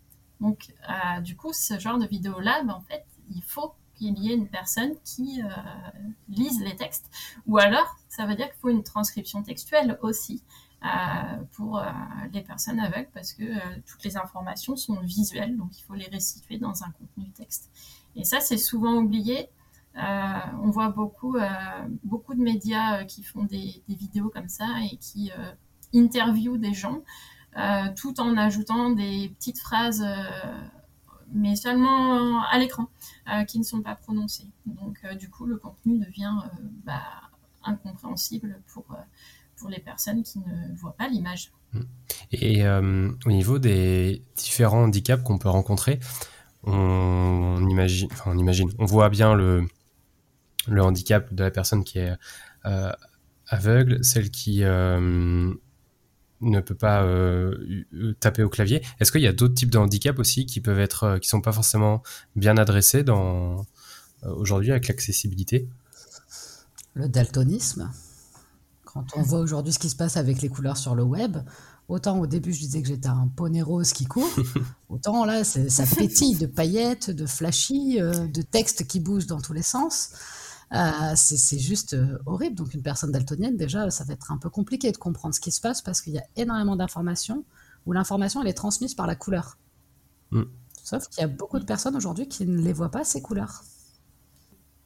[0.40, 0.72] Donc,
[1.22, 4.49] du coup, ce genre de vidéo-là, bah, en fait, il faut qu'il y ait une
[4.49, 5.49] personne qui euh,
[6.29, 7.11] lise les textes.
[7.47, 10.43] Ou alors, ça veut dire qu'il faut une transcription textuelle aussi
[10.85, 10.89] euh,
[11.53, 11.85] pour euh,
[12.33, 13.45] les personnes aveugles parce que
[13.87, 17.71] toutes les informations sont visuelles, donc il faut les restituer dans un contenu texte.
[18.17, 19.49] Et ça, c'est souvent oublié.
[19.97, 21.37] on voit beaucoup,
[22.03, 25.33] beaucoup de médias qui font des, des, vidéos comme ça et qui
[25.93, 27.03] interviewent des gens
[27.97, 30.05] tout en ajoutant des petites phrases
[31.35, 32.88] mais seulement à l'écran,
[33.29, 34.47] euh, qui ne sont pas prononcés.
[34.66, 37.03] Donc, euh, du coup, le contenu devient euh, bah,
[37.64, 38.85] incompréhensible pour,
[39.57, 41.53] pour les personnes qui ne voient pas l'image.
[42.31, 45.99] Et au niveau des différents handicaps qu'on peut rencontrer,
[46.62, 49.66] on imagine, on voit bien le,
[50.68, 52.12] le handicap de la personne qui est
[53.49, 54.62] aveugle, celle qui
[56.51, 57.85] ne peut pas euh,
[58.21, 58.83] taper au clavier.
[59.01, 61.41] Est-ce qu'il y a d'autres types de handicaps aussi qui peuvent être, euh, qui sont
[61.41, 62.03] pas forcément
[62.37, 63.67] bien adressés dans
[64.25, 65.69] euh, aujourd'hui avec l'accessibilité?
[66.95, 67.91] Le daltonisme,
[68.85, 71.39] Quand on voit aujourd'hui ce qui se passe avec les couleurs sur le web,
[71.89, 74.31] autant au début je disais que j'étais un poney rose qui court,
[74.89, 79.63] autant là ça pétille de paillettes, de flashy, de textes qui bougent dans tous les
[79.63, 80.11] sens.
[80.75, 82.57] Euh, c'est juste euh, horrible.
[82.57, 85.53] Donc une personne daltonienne, déjà, ça va être un peu compliqué de comprendre ce qui
[85.53, 87.45] se passe parce qu'il y a énormément d'informations
[87.87, 89.59] où l'information elle est transmise par la couleur.
[90.31, 90.43] Mm.
[90.83, 93.63] Sauf qu'il y a beaucoup de personnes aujourd'hui qui ne les voient pas ces couleurs.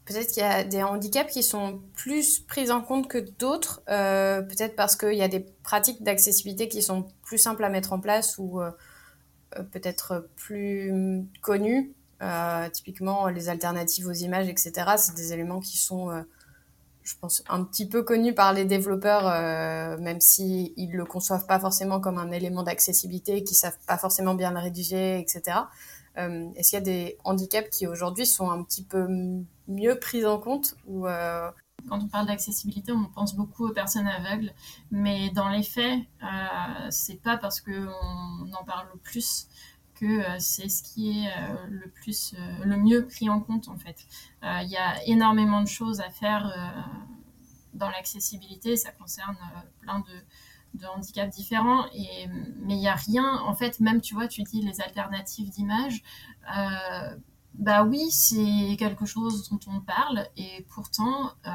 [0.05, 4.43] Peut-être qu'il y a des handicaps qui sont plus pris en compte que d'autres, euh,
[4.43, 8.01] peut-être parce qu'il y a des pratiques d'accessibilité qui sont plus simples à mettre en
[8.01, 8.71] place ou euh,
[9.71, 11.95] peut-être plus connues.
[12.73, 14.73] Typiquement, les alternatives aux images, etc.
[14.97, 16.11] C'est des éléments qui sont,
[17.03, 21.61] je pense, un petit peu connus par les développeurs, même s'ils ne le conçoivent pas
[21.61, 25.59] forcément comme un élément d'accessibilité, qui savent pas forcément bien le rédiger, etc.
[26.17, 29.07] Est-ce qu'il y a des handicaps qui aujourd'hui sont un petit peu
[29.69, 31.51] mieux prise en compte ou euh,
[31.89, 34.53] Quand on parle d'accessibilité, on pense beaucoup aux personnes aveugles,
[34.91, 39.47] mais dans les faits, euh, c'est pas parce qu'on en parle plus
[40.07, 42.35] euh, c'est ce qui est euh, le plus,
[42.65, 44.07] le mieux pris en compte en fait.
[44.43, 46.53] Il y a énormément de choses à faire
[47.75, 49.37] dans l'accessibilité, ça concerne
[49.81, 51.87] plein de, handicaps différents.
[51.93, 52.29] Et,
[52.61, 56.03] mais il n'y a rien, en fait, même tu vois, tu dis les alternatives d'image,
[56.57, 57.17] euh,
[57.59, 61.51] bah oui, c'est quelque chose dont on parle et pourtant, euh,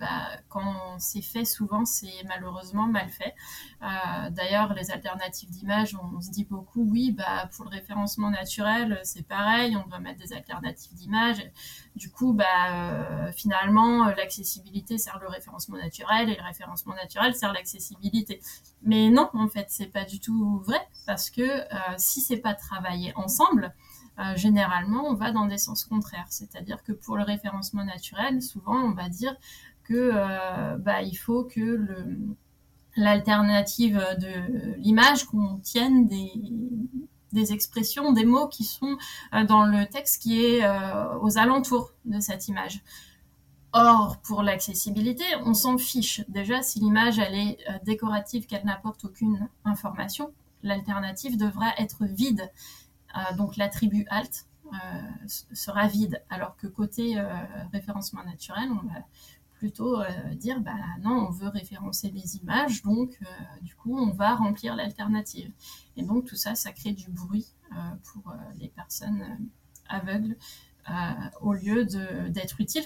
[0.00, 3.34] bah, quand c'est fait, souvent c'est malheureusement mal fait.
[3.82, 8.98] Euh, d'ailleurs, les alternatives d'image, on se dit beaucoup, oui, bah pour le référencement naturel,
[9.04, 11.44] c'est pareil, on va mettre des alternatives d'image.
[11.96, 17.52] Du coup, bah euh, finalement, l'accessibilité sert le référencement naturel et le référencement naturel sert
[17.52, 18.40] l'accessibilité.
[18.82, 21.60] Mais non, en fait, c'est pas du tout vrai parce que
[21.98, 23.74] si c'est pas travaillé ensemble,
[24.18, 26.26] euh, généralement, on va dans des sens contraires.
[26.30, 29.36] C'est-à-dire que pour le référencement naturel, souvent, on va dire
[29.84, 31.86] que euh, bah, il faut que
[32.96, 36.32] l'alternative de l'image contienne des,
[37.32, 38.96] des expressions, des mots qui sont
[39.34, 40.66] euh, dans le texte qui est
[41.20, 42.82] aux alentours de cette image.
[43.72, 46.22] Or, pour l'accessibilité, on s'en fiche.
[46.28, 52.50] Déjà, si l'image elle est décorative, qu'elle n'apporte aucune information, l'alternative devra être vide.
[53.16, 57.24] Euh, donc l'attribut alt euh, sera vide, alors que côté euh,
[57.72, 59.00] référencement naturel, on va
[59.54, 60.02] plutôt
[60.34, 63.18] dire bah non, on veut référencer les images, donc
[63.62, 65.50] du coup on va remplir l'alternative.
[65.96, 67.54] Et donc tout ça, ça crée du bruit
[68.04, 69.48] pour les personnes
[69.88, 70.36] aveugles
[71.40, 72.84] au lieu d'être utile.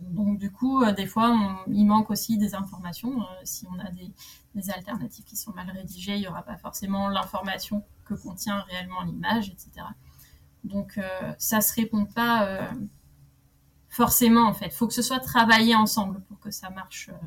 [0.00, 3.26] Donc du coup, des fois, il manque aussi des informations.
[3.42, 7.82] si on a des, alternatives qui sont mal rédigées, il n'y aura pas forcément l'information
[8.06, 9.86] que contient réellement l'image, etc.
[10.64, 12.66] Donc euh, ça se répond pas euh,
[13.88, 14.66] forcément en fait.
[14.66, 17.26] Il faut que ce soit travaillé ensemble pour que ça marche euh,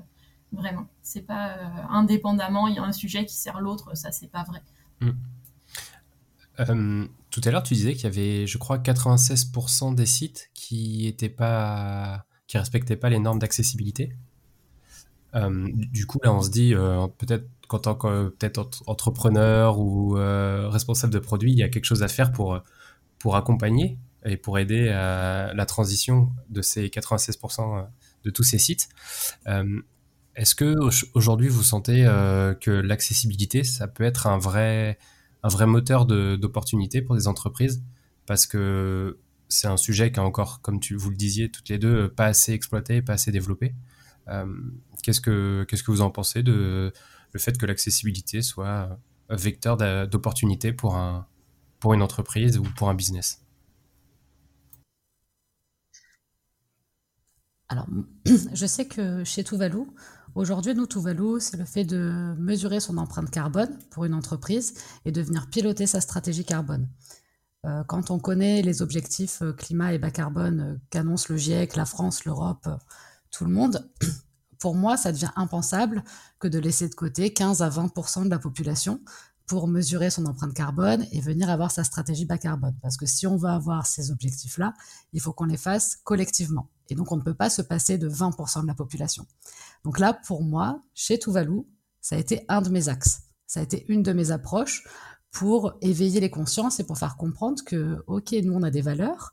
[0.52, 0.88] vraiment.
[1.02, 1.56] C'est pas
[1.90, 4.62] indépendamment, il y a un sujet qui sert l'autre, ça c'est pas vrai.
[5.02, 5.12] Hmm.
[7.32, 11.30] tout à l'heure, tu disais qu'il y avait, je crois, 96% des sites qui étaient
[11.30, 14.14] pas, qui respectaient pas les normes d'accessibilité.
[15.34, 16.74] du coup, là, on se dit
[17.18, 21.86] peut-être qu'en tant que peut-être entrepreneur ou euh, responsable de produit, il y a quelque
[21.86, 22.60] chose à faire pour,
[23.20, 27.88] pour accompagner et pour aider à la transition de ces 96%
[28.24, 28.90] de tous ces sites.
[29.48, 29.82] Euh,
[30.36, 30.76] est-ce que
[31.14, 34.98] aujourd'hui vous sentez euh, que l'accessibilité, ça peut être un vrai,
[35.44, 37.84] un vrai moteur d'opportunité pour des entreprises?
[38.26, 41.78] Parce que c'est un sujet qui est encore, comme tu, vous le disiez toutes les
[41.78, 43.76] deux, pas assez exploité, pas assez développé.
[45.04, 46.92] qu'est-ce, que, qu'est-ce que vous en pensez de,
[47.34, 48.98] le fait que l'accessibilité soit
[49.30, 51.28] un vecteur d'opportunité pour, un,
[51.80, 53.42] pour une entreprise ou pour un business
[57.70, 57.86] Alors,
[58.26, 59.84] je sais que chez Tuvalu,
[60.34, 64.74] aujourd'hui, nous, Tuvalu, c'est le fait de mesurer son empreinte carbone pour une entreprise
[65.06, 66.90] et de venir piloter sa stratégie carbone.
[67.66, 71.76] Euh, quand on connaît les objectifs euh, climat et bas carbone euh, qu'annonce le GIEC,
[71.76, 72.70] la France, l'Europe,
[73.32, 73.92] tout le monde,
[74.60, 76.04] pour moi, ça devient impensable
[76.38, 79.02] que de laisser de côté 15 à 20% de la population
[79.48, 82.76] pour mesurer son empreinte carbone et venir avoir sa stratégie bas carbone.
[82.84, 84.74] Parce que si on veut avoir ces objectifs-là,
[85.12, 86.70] il faut qu'on les fasse collectivement.
[86.90, 89.26] Et donc, on ne peut pas se passer de 20% de la population.
[89.84, 91.62] Donc là, pour moi, chez Tuvalu,
[92.02, 93.24] ça a été un de mes axes.
[93.48, 94.84] Ça a été une de mes approches
[95.32, 99.32] pour éveiller les consciences et pour faire comprendre que, OK, nous, on a des valeurs.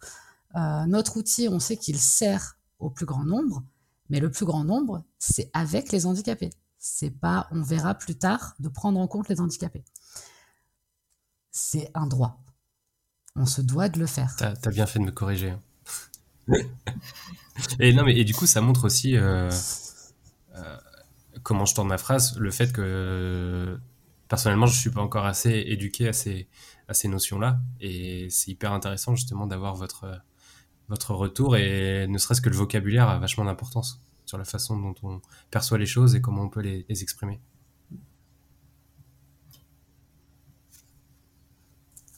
[0.55, 3.63] Euh, notre outil, on sait qu'il sert au plus grand nombre,
[4.11, 6.51] mais le plus grand nombre, c'est avec les handicapés.
[6.79, 9.85] C'est pas, on verra plus tard, de prendre en compte les handicapés.
[11.51, 12.41] C'est un droit.
[13.35, 14.35] On se doit de le faire.
[14.37, 15.55] T'as as bien fait de me corriger.
[17.81, 19.51] et non, mais et du coup, ça montre aussi, euh,
[21.43, 23.79] comment je tourne ma phrase, le fait que
[24.29, 26.49] personnellement, je suis pas encore assez éduqué à ces,
[26.89, 27.59] à ces notions-là.
[27.81, 30.21] Et c'est hyper intéressant justement d'avoir votre,
[30.89, 34.95] votre retour et ne serait-ce que le vocabulaire a vachement d'importance sur la façon dont
[35.03, 35.21] on
[35.51, 37.41] perçoit les choses et comment on peut les, exprimer.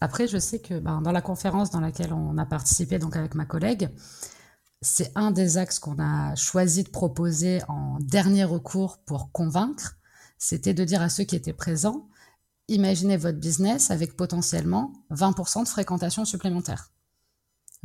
[0.00, 3.35] Après, je sais que ben, dans la conférence dans laquelle on a participé donc avec
[3.35, 3.90] ma collègue,
[4.81, 9.96] c'est un des axes qu'on a choisi de proposer en dernier recours pour convaincre.
[10.38, 12.09] C'était de dire à ceux qui étaient présents,
[12.68, 16.92] imaginez votre business avec potentiellement 20% de fréquentation supplémentaire.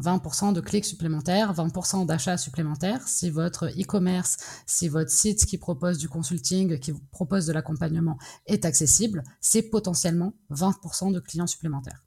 [0.02, 3.08] 20% de clics supplémentaires, 20% d'achats supplémentaires.
[3.08, 8.18] Si votre e-commerce, si votre site qui propose du consulting, qui vous propose de l'accompagnement
[8.48, 12.06] est accessible, c'est potentiellement 20% de clients supplémentaires.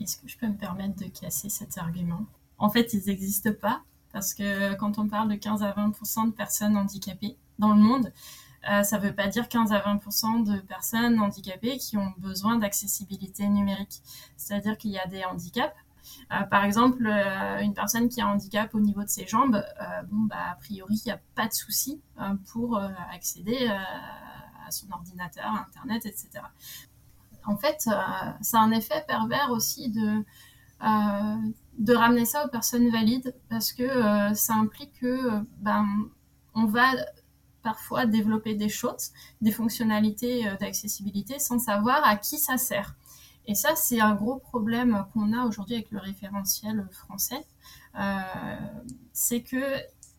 [0.00, 2.26] Est-ce que je peux me permettre de casser cet argument?
[2.58, 6.32] En fait, ils n'existent pas parce que quand on parle de 15 à 20% de
[6.32, 8.12] personnes handicapées dans le monde,
[8.68, 12.56] euh, ça ne veut pas dire 15 à 20% de personnes handicapées qui ont besoin
[12.56, 14.02] d'accessibilité numérique.
[14.36, 15.74] C'est-à-dire qu'il y a des handicaps
[16.32, 19.56] euh, par exemple, euh, une personne qui a un handicap au niveau de ses jambes,
[19.56, 22.00] euh, bon, bah, a priori, il n'y a pas de souci
[22.52, 22.78] pour
[23.12, 26.28] accéder à son ordinateur, à Internet, etc.
[27.46, 30.24] En fait, ça a un effet pervers aussi de,
[31.94, 35.86] ramener ça aux personnes valides parce que ça implique que ben,
[36.54, 36.92] on va
[37.62, 42.96] parfois développer des choses, des fonctionnalités d'accessibilité sans savoir à qui ça sert.
[43.50, 47.44] Et ça, c'est un gros problème qu'on a aujourd'hui avec le référentiel français.
[47.98, 48.20] Euh,
[49.12, 49.74] c'est que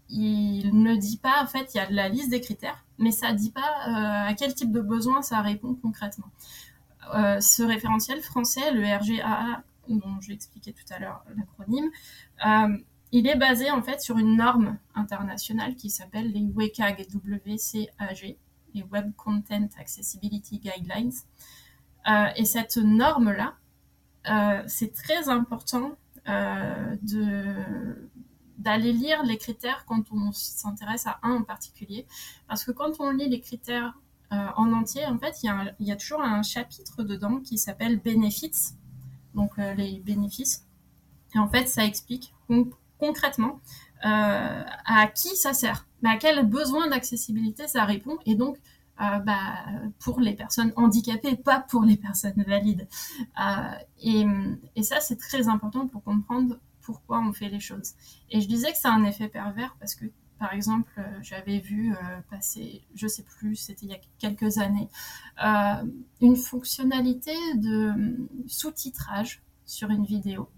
[0.09, 3.31] il ne dit pas, en fait, il y a la liste des critères, mais ça
[3.31, 6.29] ne dit pas euh, à quel type de besoin ça répond concrètement.
[7.15, 11.89] Euh, ce référentiel français, le RGAA, dont j'ai expliqué tout à l'heure l'acronyme,
[13.13, 18.35] il est basé en fait sur une norme internationale qui s'appelle les WCAG, WCAG,
[18.73, 21.13] les Web Content Accessibility Guidelines,
[22.35, 23.53] et cette norme-là,
[24.29, 25.97] euh, c'est très important
[26.29, 28.09] euh, de
[28.57, 32.05] d'aller lire les critères quand on s'intéresse à un en particulier.
[32.47, 33.97] Parce que quand on lit les critères
[34.29, 37.99] en entier, en fait, il y, a y, a toujours un chapitre dedans qui s'appelle
[37.99, 38.77] bénéfices,
[39.33, 40.67] donc les bénéfices.
[41.35, 42.33] Et en fait, ça explique
[42.99, 43.59] concrètement
[44.03, 48.59] à qui ça sert, mais à quel besoin d'accessibilité ça répond, et donc euh,
[49.01, 49.65] bah,
[49.99, 52.87] pour les personnes handicapées, pas pour les personnes valides.
[53.43, 57.93] Euh, et, ça, c'est très important pour comprendre pourquoi on fait les choses.
[58.29, 60.05] Et je disais que c'est un effet pervers parce que,
[60.39, 61.93] par exemple, euh, j'avais vu
[62.29, 64.89] passer, je sais plus, c'était il y a quelques années,
[66.21, 70.49] une fonctionnalité de sous-titrage sur une vidéo.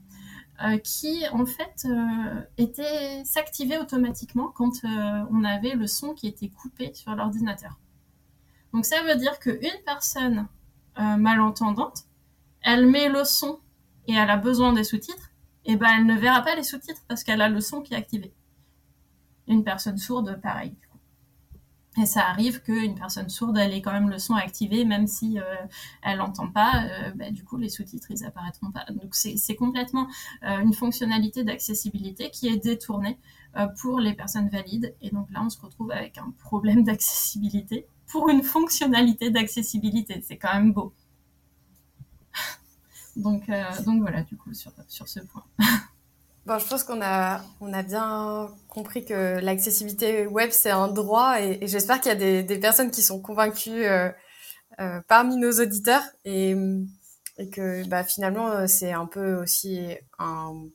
[0.84, 1.88] qui en fait
[2.58, 7.78] était s'activait automatiquement quand on avait le son qui était coupé sur l'ordinateur.
[8.74, 10.48] Donc ça veut dire qu'une personne
[11.00, 12.06] euh, malentendante,
[12.64, 13.60] elle met le son
[14.08, 15.32] et elle a besoin des sous-titres,
[15.66, 17.98] et ben elle ne verra pas les sous-titres parce qu'elle a le son qui est
[17.98, 18.34] activé.
[19.48, 20.76] Une personne sourde, pareil.
[22.02, 25.40] Et ça arrive qu'une personne sourde, elle ait quand même le son activé, même si
[25.40, 25.44] euh,
[26.02, 28.86] elle n'entend pas, euh, ben, du coup les sous-titres ils apparaîtront pas.
[28.90, 30.08] Donc c'est complètement
[30.42, 33.20] une fonctionnalité d'accessibilité qui est détournée
[33.80, 34.96] pour les personnes valides.
[35.02, 40.24] Et donc là on se retrouve avec un problème d'accessibilité pour une fonctionnalité d'accessibilité.
[40.26, 40.94] C'est quand même beau.
[43.16, 44.72] donc, euh, donc voilà, du coup, sur,
[45.08, 45.44] ce point.
[46.46, 47.42] Bon, je pense qu'on a,
[47.84, 52.92] bien compris que l'accessibilité web, c'est un droit et, j'espère qu'il y a des, personnes
[52.92, 54.12] qui sont convaincues euh,
[54.82, 56.54] euh, parmi nos auditeurs et,
[57.52, 59.88] que bah, finalement, c'est un peu aussi
[60.20, 60.66] un,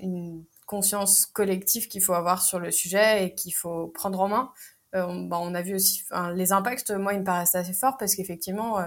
[0.00, 4.52] une conscience collective qu'il faut avoir sur le sujet et qu'il faut prendre en main.
[4.94, 7.96] Euh, on, bah, on, a vu aussi les impacts, moi, ils me paraissent assez forts
[7.96, 8.86] parce qu'effectivement, euh,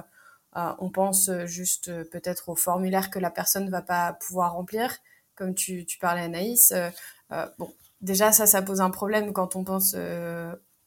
[0.57, 4.95] euh, on pense juste peut-être au formulaire que la personne va pas pouvoir remplir,
[5.35, 6.73] comme tu, parlais Anaïs.
[7.57, 9.95] bon, déjà, ça, ça pose un problème quand on pense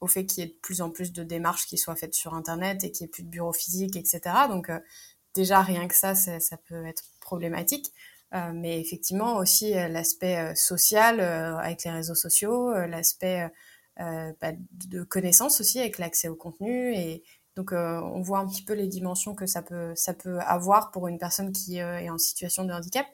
[0.00, 2.34] au fait qu'il y ait de plus en plus de démarches qui soient faites sur
[2.34, 4.20] Internet et qu'il n'y ait plus de bureau physique, etc.
[4.48, 4.70] Donc,
[5.34, 7.92] déjà, rien que ça, ça peut être problématique.
[8.54, 13.50] mais effectivement, aussi l'aspect social avec les réseaux sociaux, l'aspect
[13.98, 17.24] bah, de connaissances aussi avec l'accès au contenu et
[17.58, 20.92] donc euh, on voit un petit peu les dimensions que ça peut ça peut avoir
[20.92, 23.06] pour une personne qui euh, est en situation de handicap.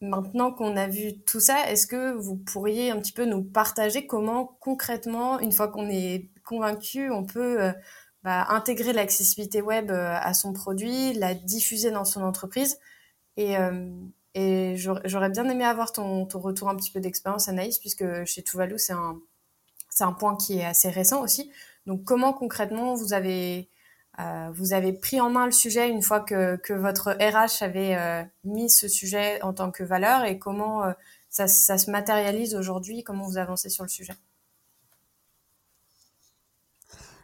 [0.00, 4.06] Maintenant qu'on a vu tout ça, est-ce que vous pourriez un petit peu nous partager
[4.06, 7.72] comment concrètement, une fois qu'on est convaincu, on peut
[8.22, 12.78] bah, intégrer l'accessibilité web à son produit, la diffuser dans son entreprise?
[13.38, 13.54] Et,
[14.34, 18.42] et j'aurais bien aimé avoir ton, ton retour un petit peu d'expérience, Anaïs, puisque chez
[18.42, 19.18] Tuvalu, c'est un,
[19.96, 21.50] c'est un point qui est assez récent aussi.
[21.86, 23.70] Donc comment concrètement vous avez
[24.18, 29.40] avez pris en main le sujet une fois que, votre RH avait mis ce sujet
[29.42, 30.84] en tant que valeur et comment
[31.28, 33.04] ça, ça, se matérialise aujourd'hui?
[33.04, 34.14] Comment vous avancez sur le sujet?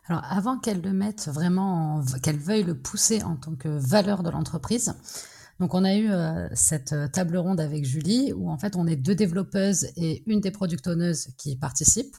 [0.07, 4.31] Alors, avant qu'elle le mette vraiment, qu'elle veuille le pousser en tant que valeur de
[4.31, 4.95] l'entreprise,
[5.63, 8.87] donc on a eu euh, cette euh, table ronde avec Julie où en fait on
[8.89, 12.17] est deux développeuses et une des product owners qui participent.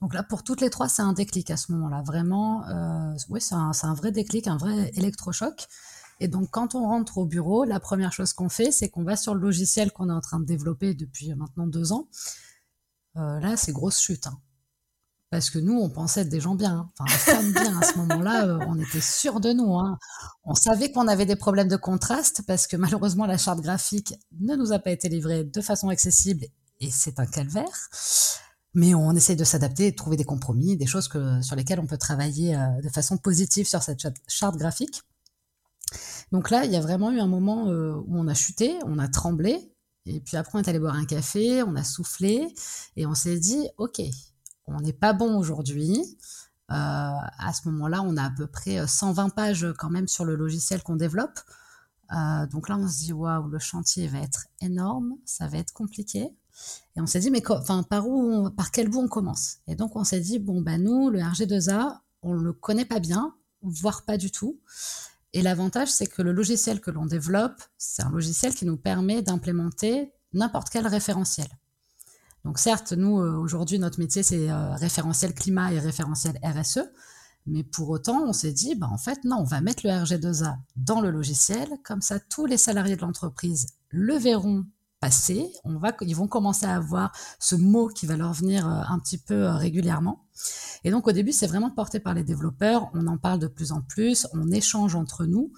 [0.00, 2.02] Donc là pour toutes les trois c'est un déclic à ce moment-là.
[2.02, 5.66] Vraiment, euh, oui c'est un, vrai déclic, un vrai électrochoc.
[6.20, 9.16] Et donc quand on rentre au bureau, la première chose qu'on fait c'est qu'on va
[9.16, 12.08] sur le logiciel qu'on est en train de développer depuis maintenant deux ans.
[13.16, 14.26] Euh, là c'est grosse chute.
[14.26, 14.38] Hein.
[15.30, 16.90] Parce que nous, on pensait être des gens bien, hein.
[16.98, 17.78] enfin, femmes bien.
[17.78, 19.74] À ce moment-là, euh, on était sûrs de nous.
[19.74, 19.98] Hein.
[20.44, 24.56] On savait qu'on avait des problèmes de contraste parce que malheureusement, la charte graphique ne
[24.56, 26.46] nous a pas été livrée de façon accessible
[26.80, 27.90] et c'est un calvaire.
[28.74, 31.86] Mais on essaye de s'adapter, de trouver des compromis, des choses que, sur lesquelles on
[31.86, 35.02] peut travailler euh, de façon positive sur cette charte graphique.
[36.32, 38.98] Donc là, il y a vraiment eu un moment euh, où on a chuté, on
[38.98, 39.72] a tremblé,
[40.06, 42.46] et puis après on est allé boire un café, on a soufflé,
[42.96, 44.00] et on s'est dit, ok,
[44.66, 46.00] on n'est pas bon aujourd'hui.
[46.70, 50.26] Euh, à ce moment-là, on a à peu près 120 euh, pages quand même sur
[50.26, 51.40] le logiciel qu'on développe.
[52.50, 56.30] Donc là, on se dit waouh, le chantier va être énorme, ça va être compliqué.
[56.96, 59.58] Et on s'est dit mais enfin par où, par quel bout on commence?
[59.66, 63.34] Et donc on s'est dit bon bah nous, le RG2A, on le connaît pas bien,
[63.62, 64.58] voire pas du tout.
[65.32, 69.22] Et l'avantage, c'est que le logiciel que l'on développe, c'est un logiciel qui nous permet
[69.22, 71.48] d'implémenter n'importe quel référentiel.
[72.44, 76.80] Donc certes, nous, euh, aujourd'hui, notre métier, c'est euh, référentiel climat et référentiel RSE.
[77.46, 80.56] Mais pour autant, on s'est dit, bah, en fait, non, on va mettre le RG2A
[80.76, 81.68] dans le logiciel.
[81.84, 84.64] Comme ça, tous les salariés de l'entreprise le verront
[85.00, 85.50] passer.
[85.64, 88.98] On va, ils vont commencer à avoir ce mot qui va leur venir euh, un
[88.98, 90.24] petit peu régulièrement.
[90.84, 92.88] Et donc, au début, c'est vraiment porté par les développeurs.
[92.94, 94.26] On en parle de plus en plus.
[94.32, 95.52] On échange entre nous.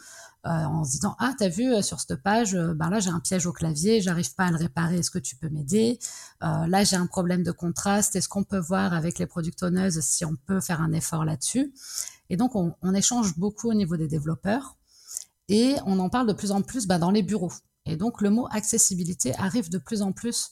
[0.46, 3.10] Euh, en se disant ah t'as vu euh, sur cette page euh, ben là j'ai
[3.10, 5.98] un piège au clavier j'arrive pas à le réparer est-ce que tu peux m'aider?
[6.40, 10.24] Là j'ai un problème de contraste est-ce qu'on peut voir avec les product owners si
[10.24, 11.74] on peut faire un effort là-dessus?
[12.30, 14.78] Et donc on, échange beaucoup au niveau des développeurs
[15.50, 17.52] et on en parle de plus en plus ben, dans les bureaux
[17.86, 20.50] et donc le mot accessibilité arrive de plus en plus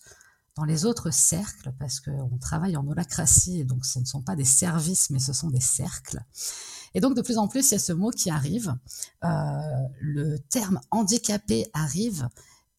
[0.57, 4.35] dans les autres cercles, parce qu'on travaille en holacratie, et donc ce ne sont pas
[4.35, 6.21] des services, mais ce sont des cercles.
[6.95, 8.75] Et donc, de plus en plus, il y a ce mot qui arrive.
[9.25, 9.29] Euh,
[10.01, 12.29] le terme handicapé arrive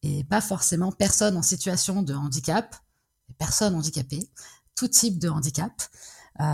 [0.02, 2.76] et pas forcément personne en situation de handicap,
[3.38, 4.28] personne handicapée,
[4.74, 5.72] tout type de handicap.
[6.40, 6.44] Euh,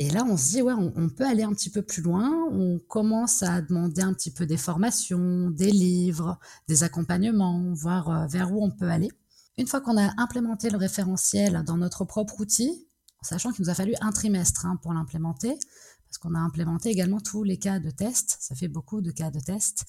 [0.00, 2.30] et là, on se dit, ouais, on, peut aller un petit peu plus loin.
[2.52, 6.38] On commence à demander un petit peu des formations, des livres,
[6.68, 9.10] des accompagnements, voir euh, vers où on peut aller.
[9.56, 12.86] Une fois qu'on a implémenté le référentiel dans notre propre outil,
[13.22, 15.58] sachant qu'il nous a fallu un trimestre hein, pour l'implémenter,
[16.06, 18.36] parce qu'on a implémenté également tous les cas de test.
[18.38, 19.84] Ça fait beaucoup de cas de test.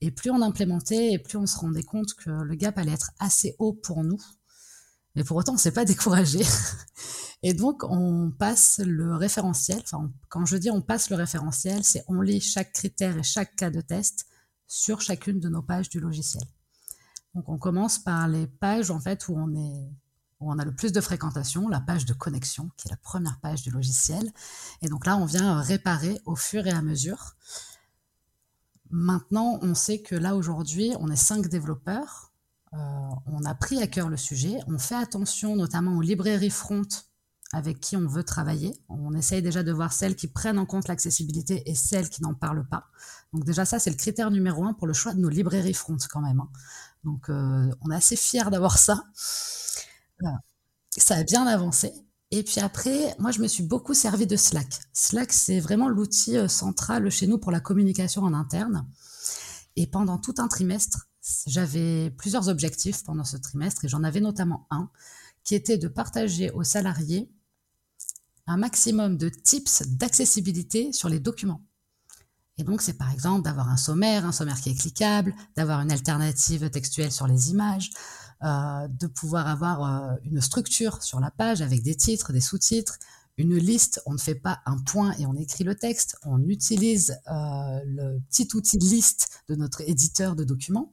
[0.00, 3.10] Et plus on implémentait, et plus on se rendait compte que le gap allait être
[3.18, 4.20] assez haut pour nous.
[5.16, 6.44] Mais pour autant, on s'est pas découragé.
[7.42, 9.80] Et donc, on passe le référentiel.
[9.84, 13.54] Enfin, quand je dis on passe le référentiel, c'est on lit chaque critère et chaque
[13.56, 14.26] cas de test
[14.66, 16.44] sur chacune de nos pages du logiciel.
[17.34, 19.88] Donc, on commence par les pages en fait où on est
[20.40, 23.40] où on a le plus de fréquentation, la page de connexion, qui est la première
[23.40, 24.32] page du logiciel.
[24.82, 27.34] Et donc là, on vient réparer au fur et à mesure.
[28.90, 32.32] Maintenant, on sait que là, aujourd'hui, on est cinq développeurs.
[32.72, 32.76] Euh,
[33.26, 34.58] on a pris à cœur le sujet.
[34.68, 36.86] On fait attention notamment aux librairies front
[37.52, 38.78] avec qui on veut travailler.
[38.88, 42.34] On essaye déjà de voir celles qui prennent en compte l'accessibilité et celles qui n'en
[42.34, 42.86] parlent pas.
[43.32, 45.96] Donc déjà ça, c'est le critère numéro un pour le choix de nos librairies front
[46.10, 46.40] quand même.
[46.40, 46.48] Hein.
[47.04, 49.04] Donc euh, on est assez fiers d'avoir ça.
[50.96, 51.92] Ça a bien avancé.
[52.30, 54.68] Et puis après, moi, je me suis beaucoup servi de Slack.
[54.92, 58.86] Slack, c'est vraiment l'outil euh, central chez nous pour la communication en interne.
[59.76, 61.08] Et pendant tout un trimestre,
[61.46, 64.90] j'avais plusieurs objectifs pendant ce trimestre, et j'en avais notamment un,
[65.44, 67.30] qui était de partager aux salariés
[68.48, 71.62] un maximum de tips d'accessibilité sur les documents.
[72.56, 75.92] Et donc, c'est par exemple d'avoir un sommaire, un sommaire qui est cliquable, d'avoir une
[75.92, 77.90] alternative textuelle sur les images,
[78.42, 82.98] euh, de pouvoir avoir euh, une structure sur la page avec des titres, des sous-titres,
[83.36, 84.02] une liste.
[84.06, 86.16] On ne fait pas un point et on écrit le texte.
[86.24, 90.92] On utilise euh, le petit outil liste de notre éditeur de documents.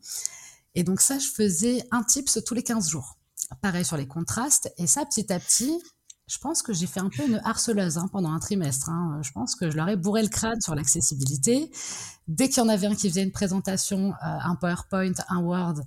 [0.75, 3.17] Et donc ça, je faisais un tips tous les 15 jours.
[3.61, 4.71] Pareil sur les contrastes.
[4.77, 5.81] Et ça, petit à petit,
[6.28, 8.89] je pense que j'ai fait un peu une harceleuse hein, pendant un trimestre.
[8.89, 9.19] Hein.
[9.21, 11.71] Je pense que je leur ai bourré le crâne sur l'accessibilité.
[12.28, 15.82] Dès qu'il y en avait un qui faisait une présentation, un PowerPoint, un Word,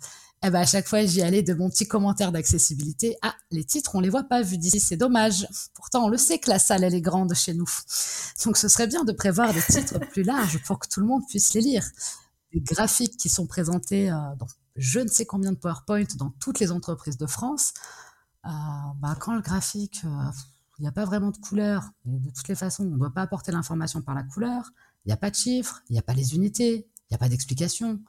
[0.45, 3.17] eh ben à chaque fois, j'y allais de mon petit commentaire d'accessibilité.
[3.23, 5.49] Ah, les titres, on les voit pas vu d'ici, c'est dommage.
[5.75, 7.69] Pourtant, on le sait que la salle, elle est grande chez nous.
[8.45, 11.23] Donc, ce serait bien de prévoir des titres plus larges pour que tout le monde
[11.29, 11.85] puisse les lire.
[12.53, 14.47] Des graphiques qui sont présentés euh, dans
[14.79, 17.75] je ne sais combien de PowerPoint dans toutes les entreprises de France.
[18.47, 18.51] Euh,
[19.01, 20.31] bah, quand le graphique, euh,
[20.79, 23.13] il n'y a pas vraiment de couleur, et de toutes les façons, on ne doit
[23.13, 24.71] pas apporter l'information par la couleur,
[25.05, 27.19] il n'y a pas de chiffres, il n'y a pas les unités, il n'y a
[27.19, 28.01] pas d'explication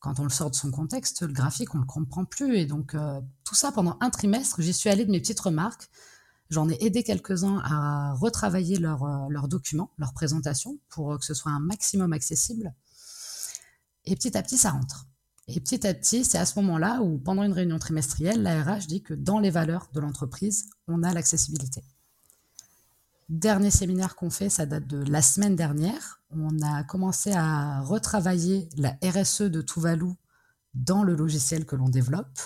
[0.00, 2.56] quand on le sort de son contexte, le graphique, on le comprend plus.
[2.56, 5.90] Et donc, euh, tout ça, pendant un trimestre, j'y suis allée de mes petites remarques.
[6.50, 11.34] J'en ai aidé quelques-uns à retravailler leurs leur euh, documents, leur présentation, pour que ce
[11.34, 12.72] soit un maximum accessible.
[14.04, 15.07] Et petit à petit, ça rentre.
[15.48, 18.86] Et petit à petit, c'est à ce moment-là où, pendant une réunion trimestrielle, la RH
[18.86, 21.82] dit que dans les valeurs de l'entreprise, on a l'accessibilité.
[23.30, 26.20] Dernier séminaire qu'on fait, ça date de la semaine dernière.
[26.30, 30.12] On a commencé à retravailler la RSE de Tuvalu
[30.74, 32.38] dans le logiciel que l'on développe.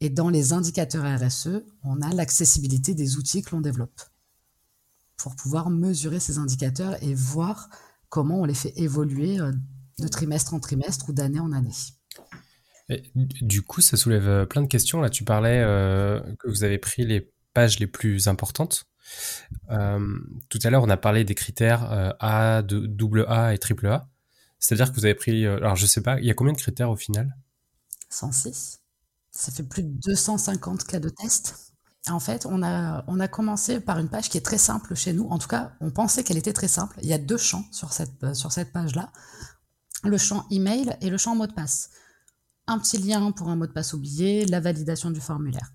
[0.00, 4.00] Et dans les indicateurs RSE, on a l'accessibilité des outils que l'on développe
[5.16, 7.68] pour pouvoir mesurer ces indicateurs et voir
[8.08, 9.52] comment on les fait évoluer euh,
[9.98, 11.72] de trimestre en trimestre ou d'année en année.
[13.14, 15.00] Du coup, ça soulève euh, plein de questions.
[15.00, 18.84] Là, tu parlais euh, que vous avez pris les pages les plus importantes.
[19.70, 20.18] Euh,
[20.48, 24.08] tout à l'heure, on a parlé des critères A, double A et triple A.
[24.58, 25.46] C'est-à-dire que vous avez pris.
[25.46, 27.36] Alors, je sais pas, il y a combien de critères au final?
[28.10, 28.80] 106.
[29.30, 31.72] Ça fait plus de 250 cas de test.
[32.08, 35.12] En fait, on a, on a commencé par une page qui est très simple chez
[35.12, 35.26] nous.
[35.28, 36.98] En tout cas, on pensait qu'elle était très simple.
[37.02, 39.10] Il y a deux champs sur cette, sur cette page-là
[40.04, 41.90] le champ email et le champ mot de passe.
[42.66, 45.72] Un petit lien pour un mot de passe oublié, la validation du formulaire.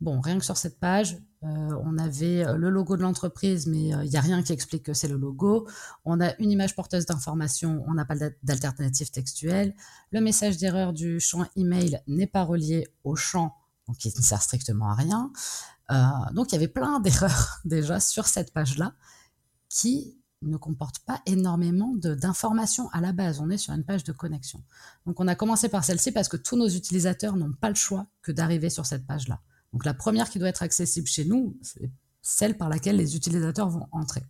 [0.00, 1.46] Bon, rien que sur cette page, euh,
[1.84, 4.82] on avait euh, le logo de l'entreprise, mais il euh, n'y a rien qui explique
[4.82, 5.66] que c'est le logo.
[6.04, 9.74] On a une image porteuse d'information, on n'a pas d'alternative textuelle.
[10.10, 13.56] Le message d'erreur du champ email n'est pas relié au champ,
[13.88, 15.32] donc il ne sert strictement à rien.
[16.32, 18.94] donc il y avait plein d'erreurs déjà sur cette page-là
[19.68, 23.40] qui ne comportent pas énormément d'informations à la base.
[23.40, 24.62] On est sur une page de connexion.
[25.06, 28.06] Donc on a commencé par celle-ci parce que tous nos utilisateurs n'ont pas le choix
[28.22, 29.40] que d'arriver sur cette page-là.
[29.72, 31.90] Donc la première qui doit être accessible chez nous, c'est
[32.22, 34.24] celle par laquelle les utilisateurs vont entrer.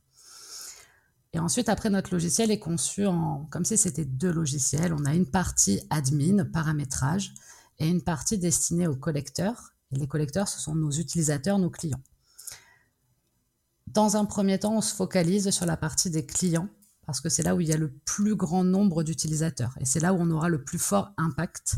[1.32, 4.92] Et ensuite, après, notre logiciel est conçu en, comme si c'était deux logiciels.
[4.92, 7.32] On a une partie admin, paramétrage,
[7.78, 9.74] et une partie destinée aux collecteurs.
[9.92, 12.02] Et les collecteurs, ce sont nos utilisateurs, nos clients.
[13.92, 16.68] Dans un premier temps, on se focalise sur la partie des clients,
[17.06, 19.74] parce que c'est là où il y a le plus grand nombre d'utilisateurs.
[19.80, 21.76] Et c'est là où on aura le plus fort impact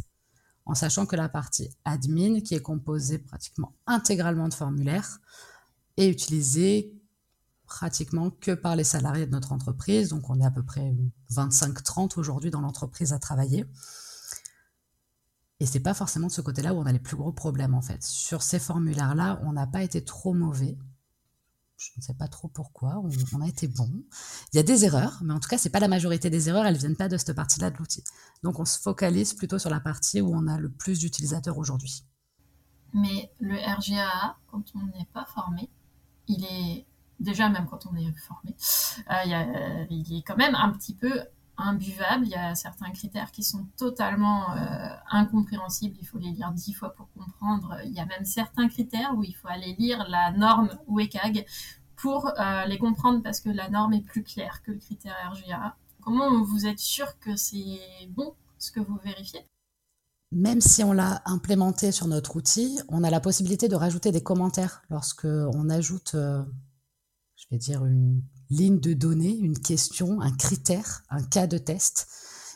[0.66, 5.20] en sachant que la partie admin, qui est composée pratiquement intégralement de formulaires,
[5.96, 6.92] est utilisée
[7.66, 10.10] pratiquement que par les salariés de notre entreprise.
[10.10, 10.94] Donc on est à peu près
[11.30, 13.64] 25-30 aujourd'hui dans l'entreprise à travailler.
[15.60, 17.82] Et c'est pas forcément de ce côté-là où on a les plus gros problèmes en
[17.82, 18.02] fait.
[18.02, 20.76] Sur ces formulaires-là, on n'a pas été trop mauvais
[21.82, 23.02] je ne sais pas trop pourquoi,
[23.32, 23.90] on, a été bon.
[24.52, 26.64] Il y a des erreurs, mais en tout cas, c'est pas la majorité des erreurs,
[26.64, 28.04] elles viennent pas de cette partie-là de l'outil.
[28.44, 32.04] Donc, on se focalise plutôt sur la partie où on a le plus d'utilisateurs aujourd'hui.
[32.94, 35.70] Mais le RGAA, quand on n'est pas formé,
[36.28, 36.86] il est
[37.18, 38.54] déjà même quand on est formé,
[39.10, 41.20] euh, il est quand même un petit peu
[41.56, 42.26] imbuvable.
[42.26, 45.96] Il y a certains critères qui sont totalement euh, incompréhensibles.
[46.00, 47.78] Il faut les lire dix fois pour comprendre.
[47.84, 51.46] Il y a même certains critères où il faut aller lire la norme WCAG
[51.96, 55.76] pour euh, les comprendre parce que la norme est plus claire que le critère RGA.
[56.00, 57.78] Comment vous êtes sûr que c'est
[58.08, 59.46] bon ce que vous vérifiez?
[60.32, 64.22] Même si on l'a implémenté sur notre outil, on a la possibilité de rajouter des
[64.22, 66.42] commentaires lorsque on ajoute, euh,
[67.36, 68.22] je vais dire, une,
[68.52, 72.06] ligne de données, une question, un critère, un cas de test,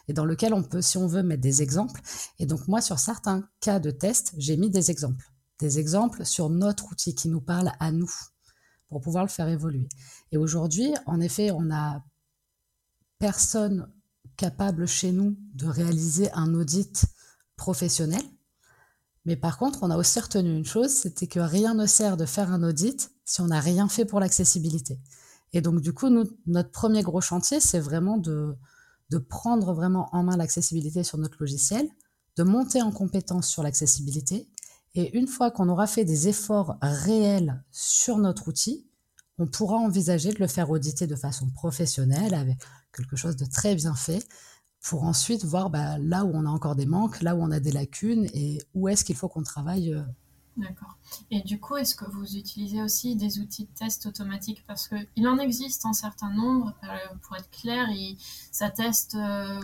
[0.09, 2.01] et dans lequel on peut, si on veut, mettre des exemples.
[2.39, 5.33] Et donc moi, sur certains cas de test, j'ai mis des exemples.
[5.59, 8.13] Des exemples sur notre outil qui nous parle à nous,
[8.89, 9.89] pour pouvoir le faire évoluer.
[10.33, 12.05] Et aujourd'hui, en effet, on a
[13.19, 13.91] personne
[14.37, 17.07] capable chez nous de réaliser un audit
[17.57, 18.23] professionnel.
[19.25, 22.27] Mais par contre, on a aussi retenu une chose, c'était que rien ne sert de
[22.27, 25.01] faire un audit si on n'a rien fait pour l'accessibilité.
[25.57, 26.11] Et donc, du coup,
[26.47, 28.59] notre premier gros chantier, c'est vraiment de,
[29.31, 31.89] prendre vraiment en main l'accessibilité sur notre logiciel,
[32.37, 34.51] de monter en compétence sur l'accessibilité.
[34.95, 38.87] Et une fois qu'on aura fait des efforts réels sur notre outil,
[39.39, 42.59] on pourra envisager de le faire auditer de façon professionnelle avec
[42.95, 44.29] quelque chose de très bien fait
[44.83, 47.61] pour ensuite voir bah, là où on a encore des manques, là où on a
[47.61, 50.03] des lacunes et où est-ce qu'il faut qu'on travaille euh,
[50.57, 50.97] D'accord.
[51.31, 54.65] Et du coup, est-ce que vous utilisez aussi des outils de test automatiques?
[54.67, 57.89] Parce qu'il en existe un certain nombre, euh, pour être clair,
[58.51, 59.61] ça teste euh,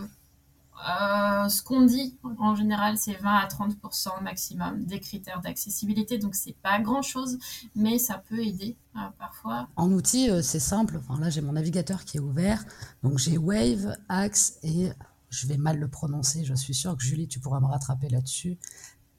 [0.89, 6.17] euh, ce qu'on dit en général, c'est 20 à 30% maximum des critères d'accessibilité.
[6.17, 7.37] Donc, c'est pas grand chose,
[7.75, 8.75] mais ça peut aider
[9.17, 9.67] parfois.
[9.75, 10.99] En outil, euh, c'est simple.
[11.19, 12.63] Là, j'ai mon navigateur qui est ouvert.
[13.01, 14.91] Donc, j'ai Wave, Axe et
[15.29, 16.43] je vais mal le prononcer.
[16.43, 18.57] Je suis sûre que Julie, tu pourras me rattraper là-dessus.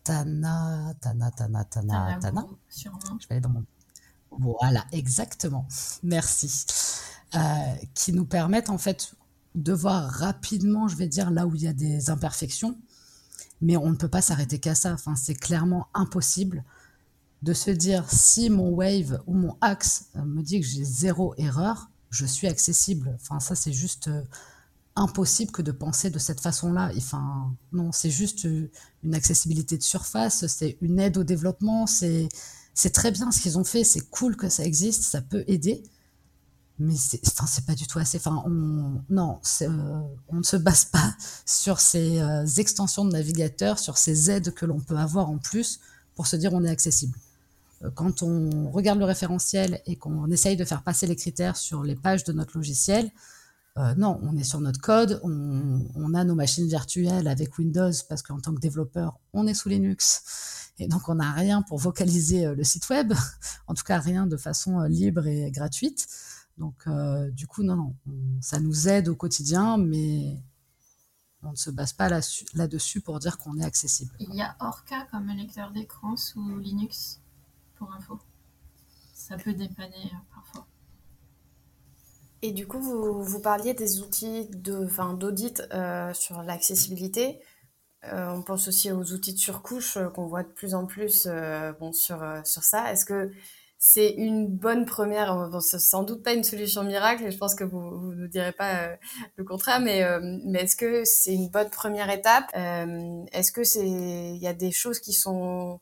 [0.05, 2.47] Tana, Tana, Tana, Tana, Tana.
[2.69, 2.99] Sûrement.
[3.21, 3.65] Je vais aller dans mon.
[4.31, 5.67] Voilà, exactement.
[6.03, 6.67] Merci.
[7.95, 9.15] qui nous permettent en fait
[9.55, 12.77] de voir rapidement, je vais dire, là où il y a des imperfections,
[13.61, 14.93] mais on ne peut pas s'arrêter qu'à ça.
[14.93, 16.65] Enfin, c'est clairement impossible
[17.43, 21.91] de se dire si mon wave ou mon axe me dit que j'ai zéro erreur,
[22.11, 23.17] je suis accessible.
[23.21, 24.23] Enfin, ça, c'est juste euh,
[24.97, 26.91] impossible que de penser de cette façon-là.
[26.97, 28.71] Enfin, non, c'est juste euh,
[29.03, 32.29] une accessibilité de surface, c'est une aide au développement, c'est
[32.93, 35.83] très bien ce qu'ils ont fait, c'est cool que ça existe, ça peut aider.
[36.81, 38.19] Mais c'est enfin pas du tout assez.
[38.19, 41.15] Enfin on non euh, on ne se base pas
[41.47, 45.79] sur ces euh, extensions de navigateur sur ces aides que l'on peut avoir en plus
[46.17, 47.17] pour se dire on est accessible.
[47.95, 51.95] Quand on regarde le référentiel et qu'on essaye de faire passer les critères sur les
[51.95, 53.11] pages de notre logiciel
[53.97, 58.39] non on est sur notre code on, a nos machines virtuelles avec Windows parce qu'en
[58.39, 62.63] tant que développeur on est sous Linux et donc on n'a rien pour vocaliser le
[62.63, 63.13] site web
[63.67, 66.07] en tout cas rien de façon libre et gratuite
[66.57, 67.97] donc, euh, du coup, non,
[68.41, 70.41] ça nous aide au quotidien, mais
[71.43, 74.15] on ne se base pas là-dessus pour dire qu'on est accessible.
[74.21, 77.21] Il y a Orca comme lecteur d'écran sous Linux,
[77.75, 78.19] pour info.
[79.13, 80.67] Ça peut dépanner euh, parfois.
[82.45, 87.41] Et du coup, vous, vous parliez des outils d'audit euh, sur l'accessibilité.
[88.03, 91.27] on pense aussi aux outils de surcouche qu'on voit de plus en plus
[91.81, 92.93] bon, sur, sur ça.
[92.93, 93.31] Est-ce que
[93.87, 95.49] c'est une bonne première?
[95.51, 98.29] Bon, c'est sans doute pas une solution miracle, et je pense que vous ne nous
[98.29, 98.97] direz pas euh,
[99.37, 102.51] le contraire, mais, euh, mais est-ce que c'est une bonne première étape?
[102.57, 105.81] Euh, Est-ce que c'est y a des choses qui sont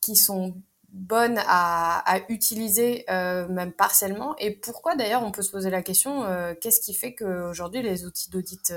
[0.00, 0.54] qui sont
[0.96, 4.36] bonnes à, utiliser même partiellement.
[4.38, 6.24] Et pourquoi d'ailleurs on peut se poser la question
[6.60, 8.72] Qu'est-ce qui fait qu'aujourd'hui les outils d'audit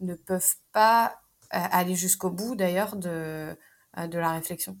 [0.00, 1.20] ne peuvent pas
[1.50, 3.56] aller jusqu'au bout d'ailleurs de
[3.96, 4.76] de la réflexion?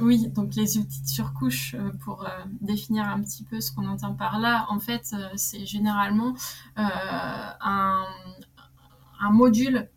[0.00, 2.28] Oui, donc les outils de surcouche, euh, pour euh,
[2.60, 6.34] définir un petit peu ce qu'on entend par là, en fait, euh, c'est généralement
[6.76, 8.04] un,
[9.32, 9.88] module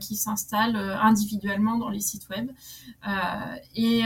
[0.00, 2.50] qui s'installe individuellement dans les sites web.
[3.74, 4.02] et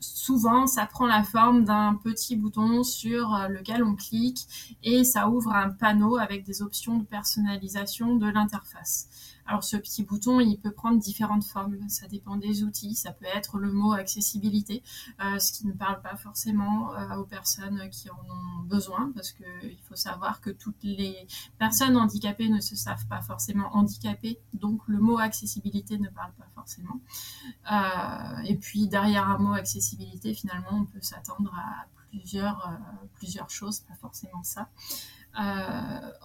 [0.00, 4.46] souvent, ça prend la forme d'un petit bouton sur lequel on clique
[4.82, 9.33] et ça ouvre un panneau avec des options de personnalisation de l'interface.
[9.46, 13.26] Alors ce petit bouton, il peut prendre différentes formes, ça dépend des outils, ça peut
[13.26, 14.82] être le mot accessibilité,
[15.20, 19.32] euh, ce qui ne parle pas forcément euh, aux personnes qui en ont besoin, parce
[19.32, 21.26] qu'il faut savoir que toutes les
[21.58, 26.48] personnes handicapées ne se savent pas forcément handicapées, donc le mot accessibilité ne parle pas
[26.54, 27.00] forcément.
[27.70, 32.70] Euh, et puis derrière un mot accessibilité, finalement, on peut s'attendre à plusieurs,
[33.16, 34.68] plusieurs choses, pas forcément ça.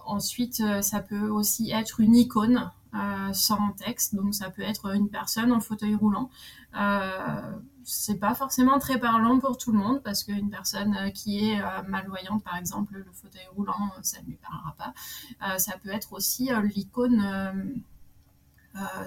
[0.06, 4.14] Ensuite, ça peut aussi être une icône euh, sans texte.
[4.14, 6.28] Donc ça peut être une personne en fauteuil roulant.
[6.76, 7.52] Euh,
[7.84, 11.60] c'est pas forcément très parlant pour tout le monde parce qu'une personne euh, qui est
[11.60, 15.58] euh, malvoyante, par exemple, le fauteuil roulant, ça ne lui parlera pas.
[15.58, 17.52] ça peut être aussi l'icône euh,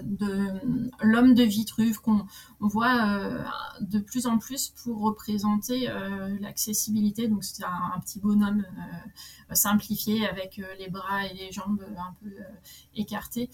[0.04, 2.26] de l'homme de Vitruve qu'on
[2.60, 3.44] voit euh,
[3.82, 7.28] de plus en plus pour représenter euh, l'accessibilité.
[7.28, 8.66] Donc c'est un, petit bonhomme
[9.52, 12.32] simplifié avec les bras et les jambes un peu
[12.96, 13.50] écartés.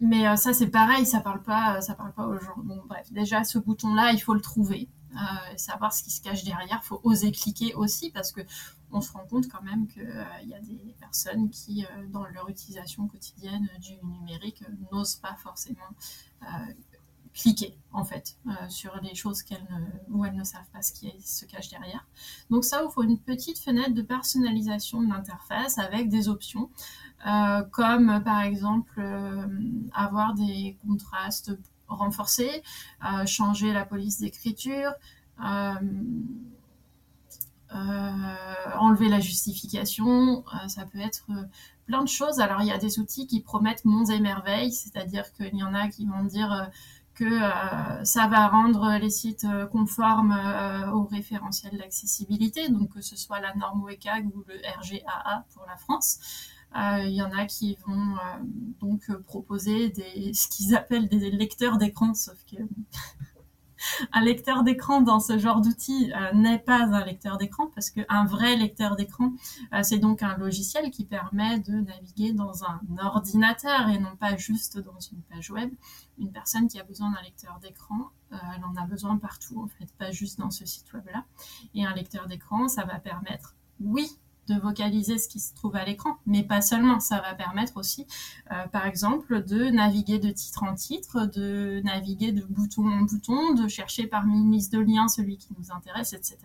[0.00, 2.56] mais ça c'est pareil, ça parle pas, ça parle pas aux gens.
[2.56, 4.88] Bon bref, déjà ce bouton-là, il faut le trouver.
[5.14, 6.80] Euh, savoir ce qui se cache derrière.
[6.82, 8.40] Il faut oser cliquer aussi parce que
[8.92, 12.24] on se rend compte quand même qu'il euh, y a des personnes qui, euh, dans
[12.26, 15.78] leur utilisation quotidienne du numérique, n'osent pas forcément
[17.34, 18.36] cliquer en fait
[18.68, 22.06] sur les choses qu'elles ne, où elles ne savent pas ce qui se cache derrière.
[22.50, 26.68] Donc ça ouvre une petite fenêtre de personnalisation de l'interface avec des options
[27.70, 29.00] comme par exemple
[29.94, 31.52] avoir des contrastes
[31.92, 32.62] renforcer,
[33.04, 34.92] euh, changer la police d'écriture,
[35.40, 35.80] euh, euh,
[37.72, 41.26] enlever la justification, ça peut être
[41.86, 42.40] plein de choses.
[42.40, 45.74] Alors il y a des outils qui promettent monts et merveilles, c'est-à-dire qu'il y en
[45.74, 46.70] a qui vont dire
[47.14, 47.40] que
[48.04, 50.38] ça va rendre les sites conformes
[50.92, 55.76] au référentiel d'accessibilité, donc que ce soit la norme WCAG ou le RGAA pour la
[55.76, 56.18] France.
[56.74, 58.38] Euh, il y en a qui vont euh,
[58.80, 59.92] donc proposer
[60.32, 62.56] ce qu'ils appellent des lecteurs d'écran, sauf que
[64.12, 68.24] un lecteur d'écran dans ce genre d'outil euh, n'est pas un lecteur d'écran parce qu'un
[68.24, 69.32] vrai lecteur d'écran,
[69.72, 74.36] euh, c'est donc un logiciel qui permet de naviguer dans un ordinateur et non pas
[74.36, 75.70] juste dans une page web.
[76.18, 79.68] Une personne qui a besoin d'un lecteur d'écran, euh, elle en a besoin partout en
[79.68, 81.24] fait, pas juste dans ce site web-là.
[81.74, 84.18] Et un lecteur d'écran, ça va permettre, oui,
[84.48, 87.00] de vocaliser ce qui se trouve à l'écran, mais pas seulement.
[87.00, 88.06] Ça va permettre aussi,
[88.50, 93.54] euh, par exemple, de naviguer de titre en titre, de naviguer de bouton en bouton,
[93.54, 96.38] de chercher parmi une liste de liens celui qui nous intéresse, etc.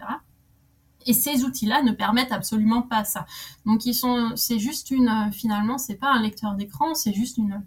[1.06, 3.26] Et ces outils-là ne permettent absolument pas ça.
[3.66, 7.38] Donc ils sont, c'est juste une, euh, finalement, c'est pas un lecteur d'écran, c'est juste
[7.38, 7.64] une,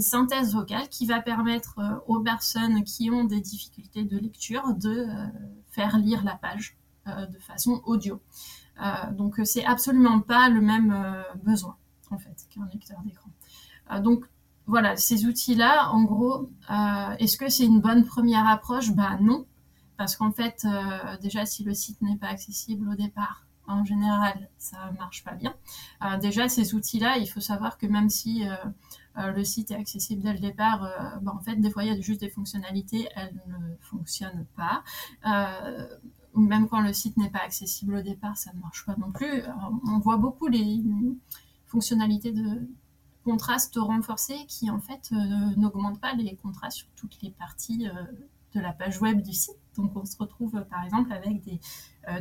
[0.00, 5.06] synthèse vocale qui va permettre euh, aux personnes qui ont des difficultés de lecture de
[5.68, 8.20] faire lire la page de façon audio.
[8.80, 11.76] Euh, donc euh, c'est absolument pas le même euh, besoin
[12.10, 13.30] en fait qu'un lecteur d'écran.
[14.00, 14.24] donc
[14.66, 16.48] voilà, ces outils-là, en gros,
[17.18, 18.92] est-ce que c'est une bonne première approche?
[18.92, 19.44] Ben non,
[19.96, 20.64] parce qu'en fait,
[21.20, 25.54] déjà, si le site n'est pas accessible au départ, en général, ça marche pas bien.
[26.20, 28.44] déjà, ces outils-là, il faut savoir que même si
[29.16, 30.88] le site est accessible dès le départ,
[31.22, 34.84] ben, en fait, des fois, il y a juste des fonctionnalités, elles ne fonctionnent pas
[36.34, 39.42] même quand le site n'est pas accessible au départ, ça ne marche pas non plus.
[39.86, 40.82] on voit beaucoup les
[41.66, 42.66] fonctionnalités de
[43.24, 45.16] contraste renforcé qui en fait euh,
[45.56, 48.04] n'augmentent pas les contrastes sur toutes les parties euh,
[48.54, 49.56] de la page web du site.
[49.76, 51.60] Donc on se retrouve euh, par exemple avec des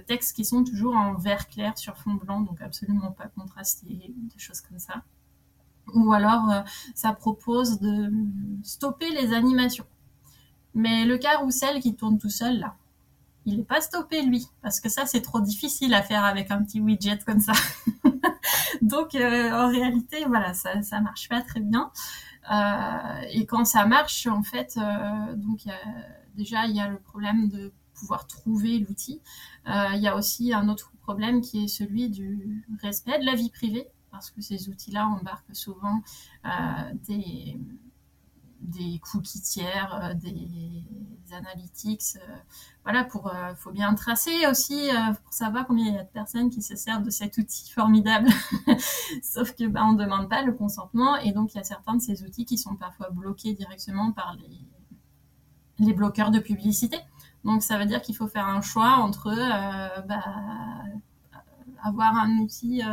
[0.06, 4.40] textes qui sont toujours en vert clair sur fond blanc, donc absolument pas contrastés, des
[4.40, 5.02] choses comme ça.
[5.96, 8.14] Ou alors ça propose de
[8.62, 9.88] stopper les animations.
[10.76, 12.76] Mais le carrousel qui tourne tout seul là,
[13.46, 16.64] il n'est pas stoppé lui, parce que ça c'est trop difficile à faire avec un
[16.64, 17.54] petit widget comme ça.
[18.82, 21.92] Donc euh, en réalité, voilà, ça ça marche pas très bien.
[22.52, 25.62] Euh, et quand ça marche, en fait, euh, donc
[26.36, 29.22] déjà il y a le problème de pouvoir trouver l'outil.
[29.68, 33.50] il y a aussi un autre problème qui est celui du respect de la vie
[33.52, 36.02] privée, parce que ces outils-là embarquent souvent
[37.08, 37.58] des
[38.62, 40.84] des cookies tiers, euh, des,
[41.34, 42.18] analytics.
[42.18, 42.36] Euh,
[42.84, 44.90] voilà, pour euh, faut bien tracer aussi
[45.24, 48.28] pour savoir combien il y a de personnes qui se servent de cet outil formidable.
[49.24, 52.02] Sauf que bah, on demande pas le consentement et donc il y a certains de
[52.02, 54.60] ces outils qui sont parfois bloqués directement par les
[55.80, 56.98] les bloqueurs de publicité.
[57.46, 59.34] Donc ça veut dire qu'il faut faire un choix entre
[60.06, 60.24] bah,
[61.82, 62.84] avoir un outil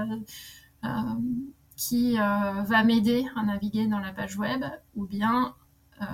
[1.78, 4.64] qui va m'aider à naviguer dans la page web
[4.96, 5.54] ou bien
[6.00, 6.04] euh,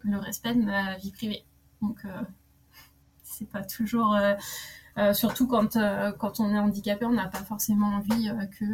[0.00, 1.44] le respect de ma vie privée.
[1.82, 2.22] Donc, euh,
[3.22, 4.14] c'est pas toujours.
[4.16, 5.78] Euh, surtout quand,
[6.18, 8.28] quand on est handicapé, on n'a pas forcément envie
[8.58, 8.64] que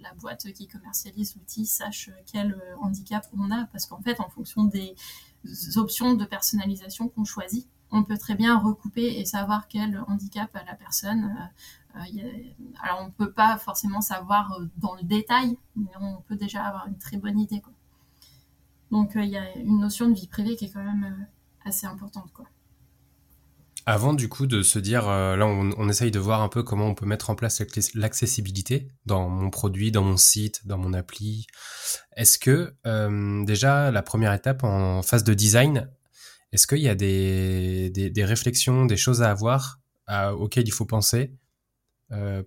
[0.00, 4.64] la boîte qui commercialise l'outil sache quel handicap on a, parce qu'en fait, en fonction
[4.64, 4.96] des
[5.76, 10.64] options de personnalisation qu'on choisit, on peut très bien recouper et savoir quel handicap a
[10.64, 11.50] la personne.
[11.94, 16.86] Alors, on ne peut pas forcément savoir dans le détail, mais on peut déjà avoir
[16.86, 17.60] une très bonne idée.
[17.60, 17.72] Quoi.
[18.90, 21.68] Donc euh, il y a une notion de vie privée qui est quand même euh,
[21.68, 22.30] assez importante.
[23.86, 26.86] Avant du coup de se dire, euh, là on, essaye de voir un peu comment
[26.86, 27.62] on peut mettre en place
[27.94, 31.46] l'accessibilité dans mon produit, dans mon site, dans mon appli.
[32.16, 32.74] Est-ce que
[33.44, 35.90] déjà la première étape en phase de design,
[36.52, 41.32] est-ce qu'il y a des, des, réflexions, des choses à avoir auxquelles il faut penser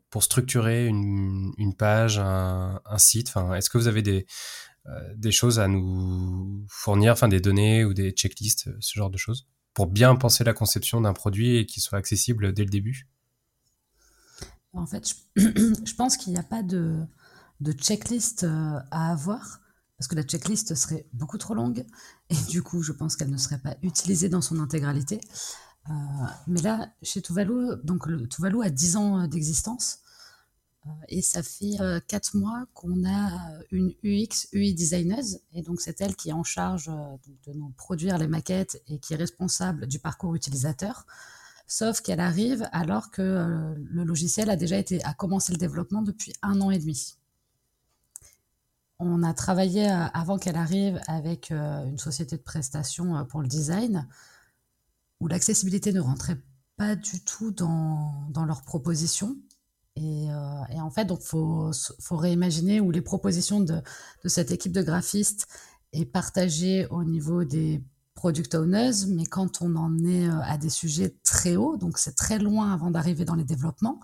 [0.10, 4.26] pour structurer une, page, un, site enfin, Est-ce que vous avez des,
[4.90, 9.10] euh, des choses à nous fournir, enfin des données ou des checklists, euh, ce genre
[9.10, 12.70] de choses, pour bien penser la conception d'un produit et qu'il soit accessible dès le
[12.70, 13.08] début?
[14.74, 15.08] En fait,
[15.38, 17.06] je, pense qu'il n'y a pas de,
[17.80, 19.62] checklist euh, à avoir
[19.98, 21.86] parce que la checklist serait beaucoup trop longue
[22.30, 25.22] et du coup, je pense qu'elle ne serait pas utilisée dans son intégralité.
[26.48, 30.04] Mais là, chez Tuvalu, donc Tuvalu a 10 ans d'existence
[31.08, 36.02] et ça fait euh, quatre mois qu'on a une UX, UI designeuse, et donc c'est
[36.02, 37.18] elle qui est en charge euh,
[37.48, 41.06] de nous produire les maquettes et qui est responsable du parcours utilisateur.
[41.68, 46.02] Sauf qu'elle arrive alors que euh, le logiciel a déjà été, a commencé le développement
[46.02, 47.16] depuis un an et demi.
[49.00, 54.08] On a travaillé avant qu'elle arrive avec une société de prestation pour le design,
[55.24, 56.38] où l'accessibilité ne rentrait
[56.76, 59.38] pas du tout dans, leurs propositions.
[59.98, 61.72] Euh, et, en fait, donc faut
[62.12, 63.82] réimaginer où les propositions de,
[64.24, 65.48] de cette équipe de graphistes
[65.94, 67.82] est partagée au niveau des
[68.16, 72.16] product owners, mais quand on en est euh, à des sujets très hauts, donc c'est
[72.16, 74.02] très loin avant d'arriver dans les développements,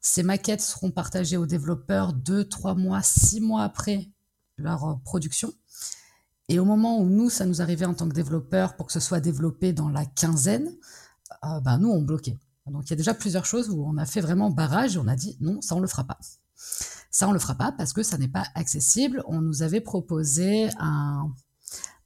[0.00, 4.08] ces maquettes seront partagées aux développeurs deux, trois mois, six mois après
[4.56, 5.52] leur euh, production.
[6.50, 8.98] Et au moment où nous, ça nous arrivait en tant que développeurs pour que ce
[8.98, 10.68] soit développé dans la quinzaine,
[11.42, 12.38] ben nous, on bloquait.
[12.66, 15.06] Donc il y a déjà plusieurs choses où on a fait vraiment barrage et on
[15.06, 16.18] a dit non, ça on le fera pas.
[17.12, 19.22] Ça on le fera pas parce que ça n'est pas accessible.
[19.26, 21.32] On nous avait proposé un,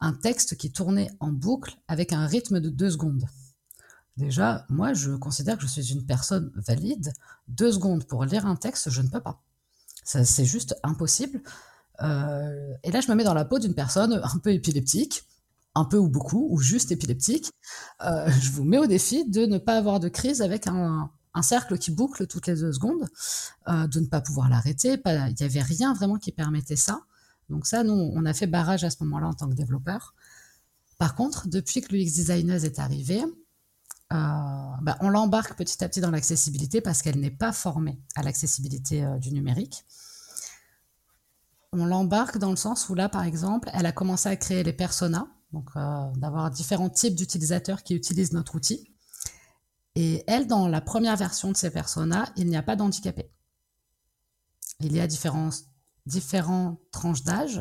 [0.00, 3.26] un texte qui tournait en boucle avec un rythme de deux secondes.
[4.18, 7.14] Déjà, moi, je considère que je suis une personne valide.
[7.48, 9.42] Deux secondes pour lire un texte, je ne peux pas.
[10.04, 11.42] C'est juste impossible.
[12.02, 15.24] Euh, et là, je me mets dans la peau d'une personne un peu épileptique,
[15.74, 17.50] un peu ou beaucoup, ou juste épileptique.
[18.04, 21.10] Euh, je vous mets au défi de ne pas avoir de crise avec un,
[21.42, 23.08] cercle qui boucle toutes les deux secondes,
[23.68, 25.00] euh, de ne pas pouvoir l'arrêter.
[25.04, 27.00] Il n'y avait rien vraiment qui permettait ça.
[27.50, 30.14] Donc ça, nous, on a fait barrage à ce moment-là en tant que développeur.
[30.96, 33.22] Par contre, depuis que l'UX Designer est arrivé,
[34.10, 39.04] bah, on l'embarque petit à petit dans l'accessibilité parce qu'elle n'est pas formée à l'accessibilité
[39.20, 39.84] du numérique
[41.74, 44.72] on l'embarque dans le sens où là, par exemple, elle a commencé à créer les
[44.72, 48.88] personas, donc euh, d'avoir différents types d'utilisateurs qui utilisent notre outil.
[49.96, 53.30] Et elle, dans la première version de ces personas, il n'y a pas d'handicapé.
[54.80, 57.60] Il y a différents, tranches d'âge,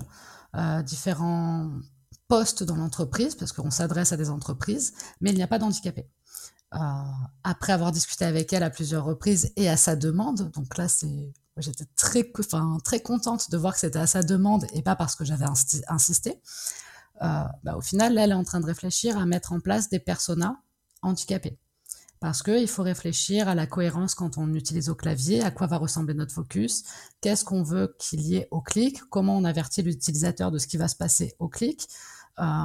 [0.55, 1.71] euh, différents
[2.27, 6.07] postes dans l'entreprise, parce qu'on s'adresse à des entreprises, mais il n'y a pas d'handicapé.
[6.73, 6.77] Euh,
[7.43, 11.31] après avoir discuté avec elle à plusieurs reprises et à sa demande, donc là c'est
[11.57, 15.15] J'étais très, enfin, très contente de voir que c'était à sa demande et pas parce
[15.15, 15.45] que j'avais
[15.87, 16.41] insisté.
[17.21, 19.89] Euh, bah, au final, là, elle est en train de réfléchir à mettre en place
[19.89, 20.59] des personas
[21.01, 21.59] handicapés.
[22.19, 25.77] Parce qu'il faut réfléchir à la cohérence quand on utilise au clavier, à quoi va
[25.77, 26.83] ressembler notre focus,
[27.19, 30.77] qu'est-ce qu'on veut qu'il y ait au clic, comment on avertit l'utilisateur de ce qui
[30.77, 31.87] va se passer au clic.
[32.39, 32.63] Euh,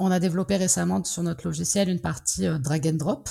[0.00, 3.28] on a développé récemment sur notre logiciel une partie euh, drag and drop,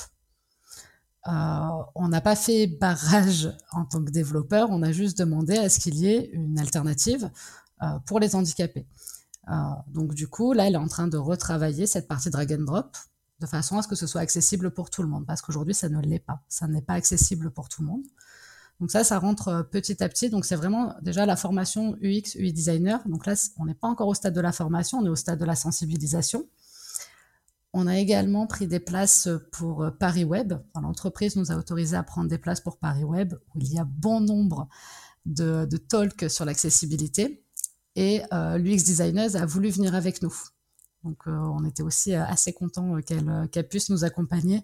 [1.26, 5.80] on n'a pas fait barrage en tant que développeur, on a juste demandé à ce
[5.80, 7.30] qu'il y ait une alternative
[7.82, 8.86] euh, pour les handicapés.
[9.50, 9.54] Euh,
[9.88, 12.98] donc du coup, là, elle est en train de retravailler cette partie drag and drop
[13.40, 15.90] de façon à ce que ce soit accessible pour tout le monde, parce qu'aujourd'hui, ça
[15.90, 16.42] ne l'est pas.
[16.48, 18.04] Ça n'est pas accessible pour tout le monde.
[18.80, 20.30] Donc ça, ça rentre petit à petit.
[20.30, 23.02] Donc c'est vraiment déjà la formation UX, UI designer.
[23.08, 25.40] Donc là, on n'est pas encore au stade de la formation, on est au stade
[25.40, 26.48] de la sensibilisation.
[27.76, 30.54] On a également pris des places pour euh, Paris Web.
[30.80, 33.84] L'entreprise nous a autorisé à prendre des places pour Paris Web, où il y a
[33.84, 34.70] bon nombre
[35.26, 37.44] de, talks sur l'accessibilité.
[37.96, 40.34] Et euh, l'UX Designers a voulu venir avec nous.
[41.04, 44.64] Donc euh, on était aussi assez contents qu'elle puisse nous accompagner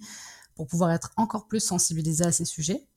[0.56, 2.88] pour pouvoir être encore plus sensibilisés à ces sujets.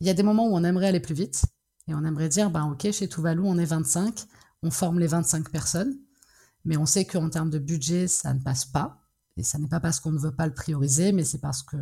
[0.00, 1.44] Il y a des moments où on aimerait aller plus vite
[1.86, 4.26] et on aimerait dire, ben ok, chez Tuvalu, on est 25,
[4.62, 5.96] on forme les 25 personnes.
[6.64, 8.98] Mais on sait qu'en termes de budget, ça ne passe pas.
[9.36, 11.76] Et ça n'est pas parce qu'on ne veut pas le prioriser, mais c'est parce que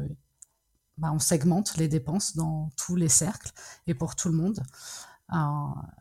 [0.99, 3.53] bah, on segmente les dépenses dans tous les cercles
[3.87, 4.63] et pour tout le monde.
[5.33, 5.37] Euh,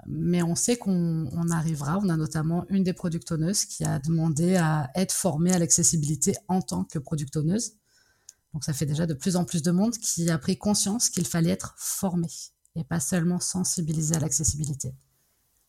[0.07, 1.99] mais on sait qu'on arrivera.
[1.99, 3.33] On a notamment une des product
[3.67, 8.85] qui a demandé à être formée à l'accessibilité en tant que product Donc ça fait
[8.85, 12.27] déjà de plus en plus de monde qui a pris conscience qu'il fallait être formé
[12.75, 14.93] et pas seulement sensibilisé à l'accessibilité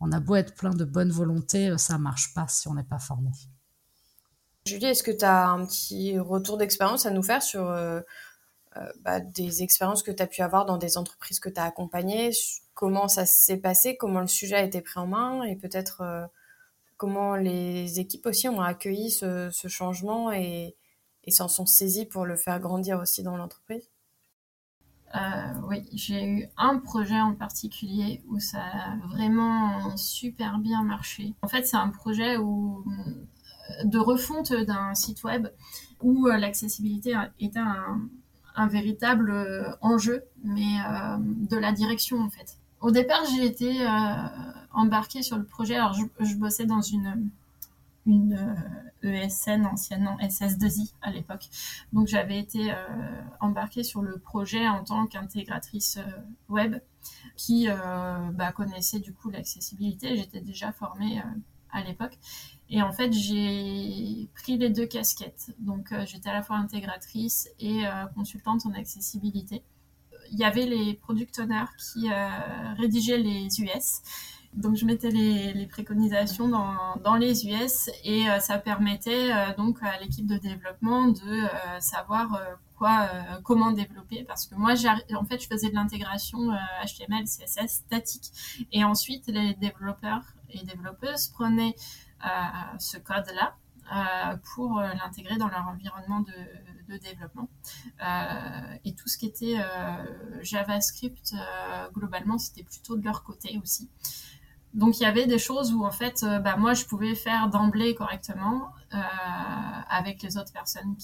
[0.00, 2.84] on a beau être plein de bonne volonté, euh, ça marche pas si on n'est
[2.84, 3.30] pas formé.
[4.66, 8.00] Julie, est-ce que tu as un petit retour d'expérience à nous faire sur euh,
[8.76, 11.64] euh, bah, des expériences que tu as pu avoir dans des entreprises que tu as
[11.64, 12.30] accompagnées?
[12.74, 13.96] Comment ça s'est passé?
[13.96, 15.42] Comment le sujet a été pris en main?
[15.44, 16.28] Et peut-être
[16.96, 20.76] comment les équipes aussi ont accueilli ce, changement et
[21.28, 23.88] s'en sont saisies pour le faire grandir aussi dans l'entreprise?
[25.68, 31.34] Oui, j'ai eu un projet en particulier où ça a vraiment super bien marché.
[31.42, 32.44] En fait, c'est un projet euh,
[33.84, 35.48] de refonte d'un site web
[36.02, 40.78] où euh, l'accessibilité était un, véritable enjeu, mais
[41.20, 42.58] de la direction en fait.
[42.80, 43.86] Au départ, j'ai été
[44.72, 45.76] embarquée sur le projet.
[45.76, 47.30] Alors, je bossais dans une
[48.08, 48.56] une
[49.02, 51.48] ESN, euh, e anciennement SS2I à l'époque.
[51.92, 52.74] Donc j'avais été euh,
[53.40, 56.10] embarquée sur le projet en tant qu'intégratrice euh,
[56.48, 56.76] web
[57.36, 57.68] qui
[58.34, 60.16] bah, connaissait du coup l'accessibilité.
[60.16, 61.22] J'étais déjà formée
[61.70, 62.18] à l'époque.
[62.68, 65.54] Et en fait, j'ai pris les deux casquettes.
[65.58, 67.84] Donc, j'étais à la fois intégratrice et
[68.14, 69.62] consultante en accessibilité.
[70.32, 72.10] Il y avait les product owners qui
[72.76, 74.02] rédigeaient les US
[74.54, 79.98] donc je mettais les, préconisations dans, les US et euh, ça permettait euh, donc à
[80.00, 82.40] l'équipe de développement de euh, savoir
[82.76, 83.08] quoi,
[83.44, 84.72] comment développer parce que moi
[85.14, 86.50] en fait je faisais de l'intégration
[86.84, 88.32] HTML, CSS statique
[88.72, 91.74] et ensuite les développeurs et développeuses prenaient
[92.78, 93.54] ce code là
[94.54, 97.48] pour l'intégrer dans leur environnement de, développement.
[98.84, 99.56] et tout ce qui était
[100.40, 101.34] JavaScript,
[101.94, 103.90] globalement, c'était plutôt de leur côté aussi.
[104.74, 107.94] Donc il y avait des choses où en fait, bah, moi je pouvais faire d'emblée
[107.94, 108.68] correctement
[109.88, 110.96] avec les autres personnes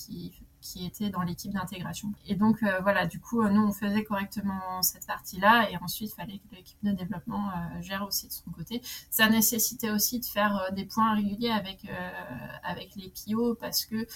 [0.65, 2.13] qui étaient dans l'équipe d'intégration.
[2.27, 6.11] Et donc euh, voilà, du coup, euh, nous on faisait correctement cette partie-là, et ensuite
[6.11, 8.81] il fallait que l'équipe de développement euh, gère aussi de son côté.
[9.11, 11.87] Ça nécessitait aussi de faire des points réguliers avec
[12.63, 14.07] avec les PO parce que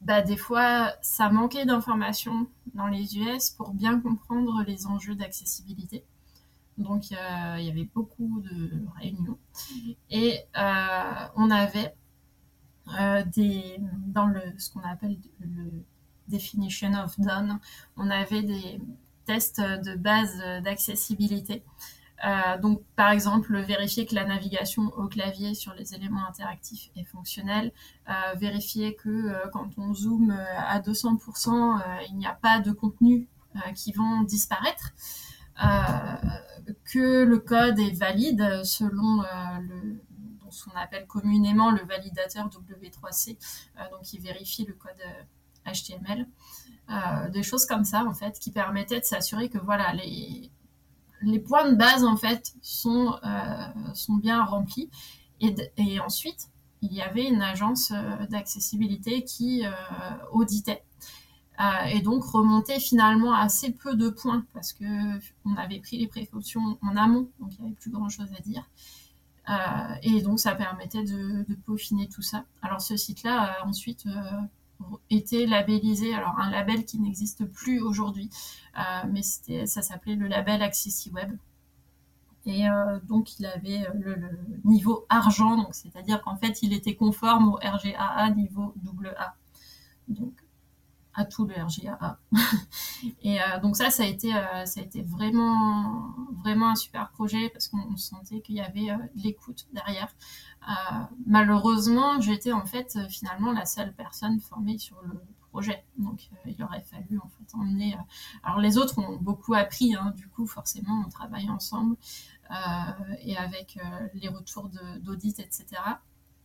[0.00, 6.04] bah, des fois, ça manquait d'informations dans les US pour bien comprendre les enjeux d'accessibilité.
[6.78, 7.16] Donc, il
[7.64, 9.38] y avait beaucoup de réunions.
[10.10, 10.40] Et
[11.36, 11.94] on avait
[13.00, 15.84] euh, des, dans le, ce qu'on appelle le
[16.28, 17.58] definition of done,
[17.96, 18.80] on avait des
[19.24, 21.62] tests de base d'accessibilité.
[22.24, 27.04] Euh, donc, par exemple, vérifier que la navigation au clavier sur les éléments interactifs est
[27.04, 27.72] fonctionnelle,
[28.08, 32.72] euh, vérifier que euh, quand on zoome euh, à 200%, il n'y a pas de
[32.72, 33.26] contenus
[33.76, 34.92] qui vont disparaître,
[35.56, 40.00] que le code est valide selon le,
[40.54, 43.36] ce qu'on appelle communément le validateur W3C,
[43.78, 44.92] euh, donc qui vérifie le code
[45.66, 46.20] HTML.
[46.20, 50.50] Euh, euh, des choses comme ça, en fait, qui permettaient de s'assurer que voilà, les,
[51.22, 53.18] les points de base, en fait, sont,
[53.94, 54.90] sont bien remplis.
[55.40, 56.48] Et, et, ensuite,
[56.82, 57.90] il y avait une agence
[58.28, 59.64] d'accessibilité qui
[60.30, 60.84] auditait.
[61.88, 64.84] Et donc remontait finalement assez peu de points parce que
[65.44, 68.40] on avait pris les précautions en amont, donc il n'y avait plus grand chose à
[68.40, 68.68] dire.
[69.50, 72.44] Euh, et donc ça permettait de, peaufiner tout ça.
[72.62, 78.30] Alors ce site-là a ensuite euh, été labellisé, alors un label qui n'existe plus aujourd'hui,
[78.78, 81.36] euh, mais ça s'appelait le label AccessiWeb.
[82.46, 82.66] Et
[83.04, 84.18] donc il avait le,
[84.64, 89.34] niveau argent, donc c'est-à-dire qu'en fait il était conforme au RGAA niveau AA.
[90.08, 90.43] Donc
[91.14, 92.18] à tout le RGAA.
[93.22, 97.10] et euh, donc ça, ça a été, euh, ça a été vraiment, vraiment un super
[97.10, 100.08] projet parce qu'on sentait qu'il y avait euh, de l'écoute derrière.
[101.26, 105.84] malheureusement, j'étais en fait finalement la seule personne formée sur le projet.
[105.98, 107.96] Donc il aurait fallu en fait emmener.
[108.42, 111.96] alors les autres ont beaucoup appris, hein, du coup forcément on travaille ensemble
[113.22, 113.78] et avec
[114.14, 115.80] les retours d'audit, etc.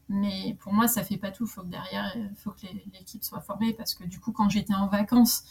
[0.10, 1.46] Mais pour moi, ça fait pas tout.
[1.46, 4.50] Il faut que derrière, il faut que l'équipe soit formée parce que du coup, quand
[4.50, 5.44] j'étais en vacances,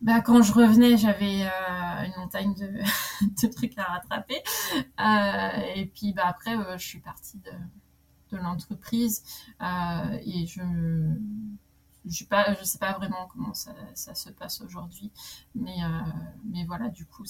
[0.00, 4.42] bah, quand je revenais, j'avais euh, une montagne de, trucs à rattraper.
[4.98, 7.50] Euh, et puis bah, après, euh, je suis partie de,
[8.36, 9.24] l'entreprise
[9.60, 10.62] euh, et je
[12.28, 15.10] pas je sais pas vraiment comment ça, se passe aujourd'hui
[15.56, 15.88] mais euh,
[16.44, 17.24] mais voilà du coup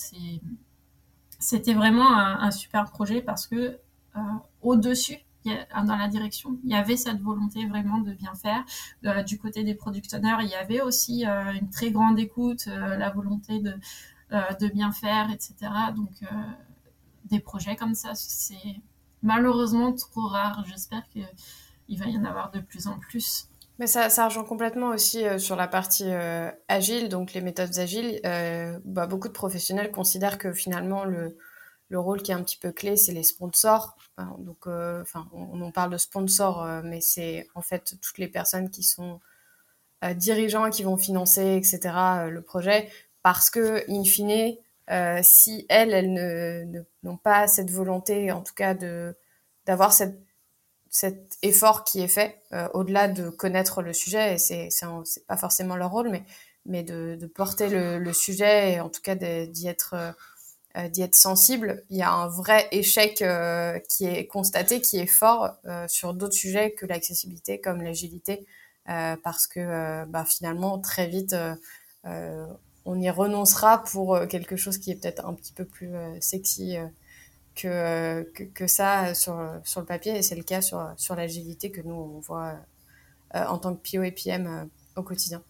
[1.38, 3.78] c'était vraiment un, un, super projet parce que
[4.16, 4.20] euh,
[4.60, 6.58] au dessus dans la direction.
[6.64, 8.64] Il y avait cette volonté vraiment de bien faire.
[9.06, 12.96] Euh, du côté des producteurs, il y avait aussi euh, une très grande écoute, euh,
[12.96, 13.74] la volonté de,
[14.30, 15.54] de bien faire, etc.
[15.96, 16.10] Donc,
[17.24, 18.80] des projets comme ça, c'est
[19.22, 20.64] malheureusement trop rare.
[20.68, 23.48] J'espère qu'il va y en avoir de plus en plus.
[23.78, 26.10] Mais ça, ça rejoint complètement aussi sur la partie
[26.68, 28.20] agile, donc les méthodes agiles.
[28.84, 31.36] Bah, beaucoup de professionnels considèrent que finalement le,
[31.90, 33.96] le rôle qui est un petit peu clé, c'est les sponsors.
[34.38, 38.84] Donc, euh, on, parle de sponsors, euh, mais c'est en fait toutes les personnes qui
[38.84, 39.20] sont
[40.04, 41.80] euh, dirigeants, qui vont financer, etc.,
[42.30, 42.88] le projet,
[43.22, 44.56] parce que, in fine,
[45.22, 49.14] si elles, elles n'ont pas cette volonté, en tout cas, de
[49.66, 50.18] d'avoir cette
[50.92, 52.42] cet effort qui est fait
[52.74, 56.24] au-delà de connaître le sujet et c'est c'est pas forcément leur rôle mais
[56.66, 59.94] mais de, de porter le, le, sujet et en tout cas d'y être
[60.76, 64.98] euh, d'y être sensible, il y a un vrai échec euh, qui est constaté, qui
[64.98, 68.46] est fort euh, sur d'autres sujets que l'accessibilité, comme l'agilité,
[69.22, 71.36] parce que bah, finalement, très vite,
[72.04, 76.76] on y renoncera pour quelque chose qui est peut-être un petit peu plus sexy
[77.54, 81.70] que, que, que, ça sur, sur le papier, et c'est le cas sur, sur l'agilité
[81.70, 82.56] que nous, on voit
[83.32, 85.40] en tant que PO et PM au quotidien.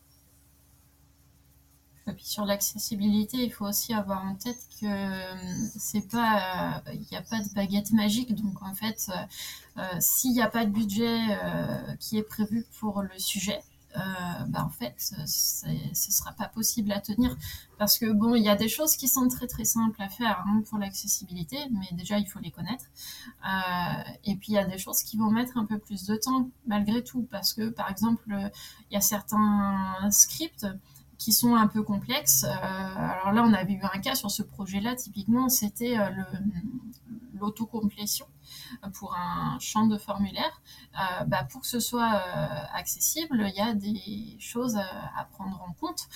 [2.16, 7.16] Puis sur l'accessibilité, il faut aussi avoir en tête que euh, c'est pas, il n'y
[7.16, 8.34] a pas de baguette magique.
[8.34, 11.18] Donc en fait, euh, euh, s'il n'y a pas de budget
[11.98, 13.61] qui est prévu pour le sujet,
[13.94, 17.36] bah en fait, ce ne sera pas possible à tenir
[17.76, 20.44] parce que bon, il y a des choses qui sont très très simples à faire
[20.46, 22.84] hein, pour l'accessibilité, mais déjà il faut les connaître.
[24.24, 26.48] et puis il y a des choses qui vont mettre un peu plus de temps
[26.66, 28.24] malgré tout parce que par exemple,
[28.90, 30.66] il y a certains scripts
[31.20, 32.44] qui sont un peu complexes.
[32.44, 36.08] Euh, alors là, on avait eu un cas sur ce projet-là, typiquement, c'était euh,
[37.34, 38.26] l'autocomplétion
[38.94, 40.62] pour un champ de formulaire.
[40.94, 42.22] Euh, bah, pour que ce soit
[42.74, 46.08] accessible, il y a des choses à, prendre en compte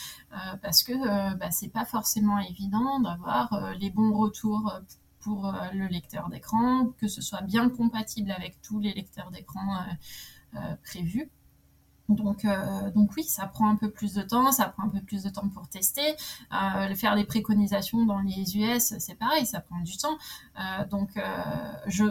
[0.63, 4.73] parce que bah, c'est pas forcément évident d'avoir les bons retours
[5.21, 9.85] pour le lecteur d'écran, que ce soit bien compatible avec tous les lecteurs d'écran
[10.83, 11.31] prévus.
[12.09, 15.01] Donc, euh, donc oui, ça prend un peu plus de temps, ça prend un peu
[15.01, 16.15] plus de temps pour tester.
[16.53, 20.19] Euh, faire des préconisations dans les US, c'est pareil, ça prend du temps.
[20.61, 21.11] Euh, donc,
[21.87, 22.05] je,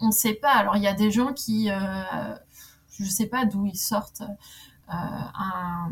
[0.00, 0.52] on ne sait pas.
[0.52, 4.22] Alors, il y a des gens qui, je ne sais pas d'où ils sortent
[4.88, 5.90] un,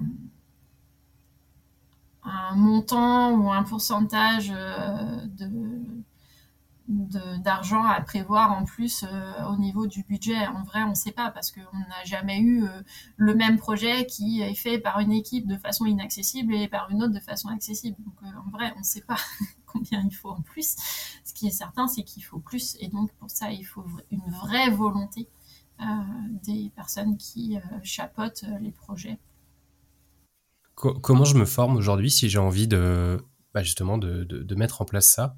[2.22, 5.50] un montant ou un pourcentage de
[6.88, 10.46] d'argent à prévoir en plus euh, au niveau du budget.
[10.46, 12.82] En vrai, on ne sait pas parce qu'on n'a jamais eu euh,
[13.16, 17.02] le même projet qui est fait par une équipe de façon inaccessible et par une
[17.02, 17.96] autre de façon accessible.
[18.04, 19.16] Donc euh, en vrai, on ne sait pas
[19.66, 20.76] combien il faut en plus.
[21.24, 24.30] Ce qui est certain, c'est qu'il faut plus et donc pour ça, il faut une
[24.42, 25.28] vraie volonté
[26.44, 29.18] des personnes qui chapeautent les projets.
[30.76, 33.18] Comment je me forme aujourd'hui si j'ai envie de
[33.54, 35.36] bah, justement de, mettre en place ça?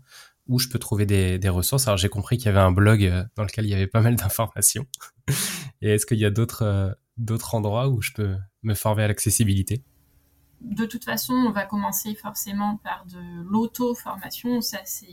[0.49, 1.87] Où je peux trouver des, ressources.
[1.87, 4.01] Alors j'ai compris qu'il y avait un blog euh, dans lequel il y avait pas
[4.01, 4.87] mal d'informations.
[5.83, 9.09] Et est-ce qu'il y a d'autres euh, d'autres endroits où je peux me former à
[9.09, 9.83] l'accessibilité?
[10.61, 15.07] De toute façon, on va commencer forcément par de l'auto-formation, ça c'est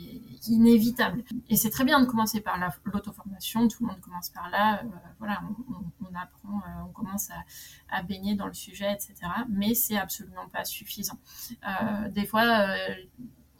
[0.47, 1.23] inévitable.
[1.49, 4.87] Et c'est très bien de commencer par l'auto-formation, tout le monde commence par là, euh,
[5.19, 5.41] voilà,
[6.01, 7.29] on, apprend, on commence
[7.89, 9.15] à, baigner dans le sujet, etc.
[9.49, 11.19] Mais c'est absolument pas suffisant.
[12.09, 12.77] des fois,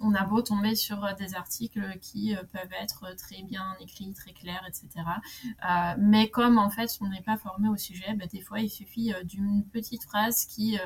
[0.03, 4.13] on a beau tomber sur euh, des articles qui euh, peuvent être très bien écrits,
[4.13, 5.05] très clairs, etc.
[5.45, 8.69] Euh, mais comme en fait on n'est pas formé au sujet, bah, des fois il
[8.69, 10.77] suffit d'une petite phrase qui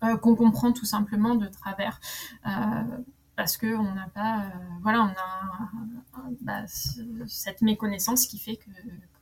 [0.00, 2.00] qu'on comprend tout simplement de travers.
[3.36, 4.52] parce que on n'a pas,
[4.82, 5.70] voilà, on a
[6.40, 6.64] bah,
[7.26, 8.70] cette méconnaissance qui fait que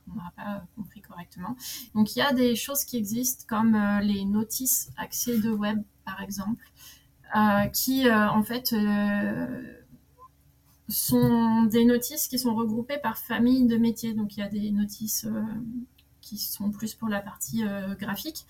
[0.05, 1.55] qu'on n'a pas compris correctement.
[1.95, 6.21] Donc il y a des choses qui existent comme les notices accès de web, par
[6.21, 6.96] exemple, euh,
[7.73, 9.85] qui euh, en fait euh,
[10.89, 14.13] sont des notices qui sont regroupées par famille de métiers.
[14.13, 15.27] Donc il y a des notices
[16.21, 17.63] qui sont plus pour la partie
[17.99, 18.45] graphique,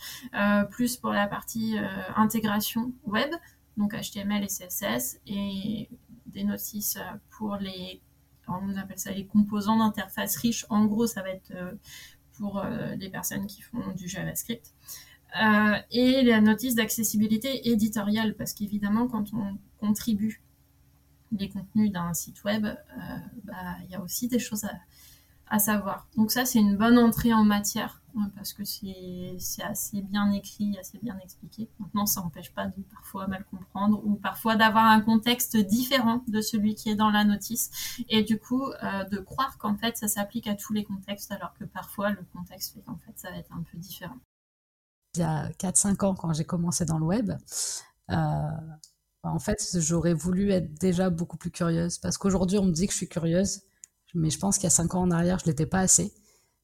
[0.72, 1.78] plus pour la partie
[2.16, 3.30] intégration web,
[3.76, 5.90] donc HTML et CSS, et
[6.28, 7.00] des notices
[7.30, 8.02] pour les,
[8.48, 10.66] on appelle ça les composants d'interface riches.
[10.70, 11.54] En gros, ça va être
[12.34, 12.64] pour
[12.98, 14.74] les personnes qui font du JavaScript.
[15.36, 20.42] Euh, et la notice d'accessibilité éditoriale, parce qu'évidemment, quand on contribue
[21.32, 22.76] les contenus d'un site web, euh,
[23.44, 24.66] bah, il y a aussi des choses
[25.50, 26.08] à, savoir.
[26.18, 30.78] Donc ça, c'est une bonne entrée en matière, hein, parce que c'est assez bien écrit,
[30.78, 31.70] assez bien expliqué.
[31.80, 36.42] Maintenant, ça n'empêche pas de parfois mal comprendre, ou parfois d'avoir un contexte différent de
[36.42, 37.70] celui qui est dans la notice,
[38.10, 41.54] et du coup, euh, de croire qu'en fait, ça s'applique à tous les contextes, alors
[41.54, 44.18] que parfois, le contexte fait qu'en fait, ça va être un peu différent
[45.18, 47.32] il y a 4-5 ans quand j'ai commencé dans le web,
[48.12, 48.16] euh,
[49.24, 51.98] en fait, j'aurais voulu être déjà beaucoup plus curieuse.
[51.98, 53.62] Parce qu'aujourd'hui, on me dit que je suis curieuse,
[54.14, 56.14] mais je pense qu'il y a 5 ans en arrière, je ne l'étais pas assez.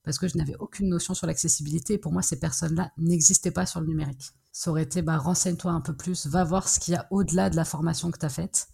[0.04, 1.98] Parce que je n'avais aucune notion sur l'accessibilité.
[1.98, 4.32] Pour moi, ces personnes-là n'existaient pas sur le numérique.
[4.52, 7.50] Ça aurait été, bah, renseigne-toi un peu plus, va voir ce qu'il y a au-delà
[7.50, 8.68] de la formation que tu as faite.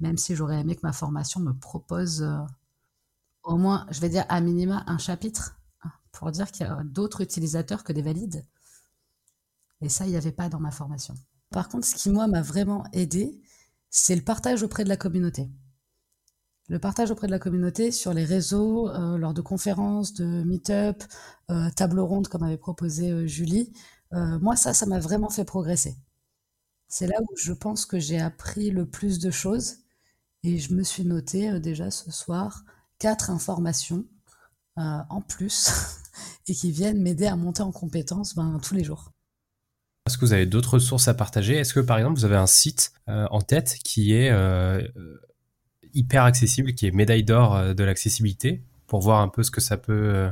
[0.00, 2.36] Même si j'aurais aimé que ma formation me propose euh,
[3.44, 6.82] au moins, je vais dire à minima, un chapitre hein, pour dire qu'il y a
[6.84, 8.44] d'autres utilisateurs que des valides.
[9.80, 11.14] Et ça, il n'y avait pas dans ma formation.
[11.50, 13.40] Par contre, ce qui, moi, m'a vraiment aidé,
[13.90, 15.50] c'est le partage auprès de la communauté.
[16.68, 21.04] Le partage auprès de la communauté sur les réseaux, euh, lors de conférences, de meet-up,
[21.50, 23.72] euh, table ronde, comme avait proposé euh, Julie.
[24.12, 25.96] moi, ça, ça m'a vraiment fait progresser.
[26.88, 29.78] C'est là où je pense que j'ai appris le plus de choses.
[30.44, 32.64] Et je me suis noté déjà ce soir
[32.98, 34.04] quatre informations
[34.76, 35.70] en plus
[36.48, 39.13] et qui viennent m'aider à monter en compétences ben, tous les jours.
[40.06, 41.56] Est-ce que vous avez d'autres ressources à partager?
[41.56, 44.86] Est-ce que par exemple vous avez un site euh, en tête qui est euh,
[45.94, 49.78] hyper accessible, qui est médaille d'or de l'accessibilité, pour voir un peu ce que ça
[49.78, 50.30] peut,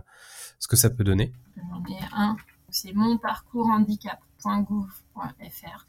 [0.58, 1.32] ce que ça peut donner?
[1.56, 2.36] J'en ai un,
[2.68, 5.86] c'est monparcourshandicap.gouv.fr.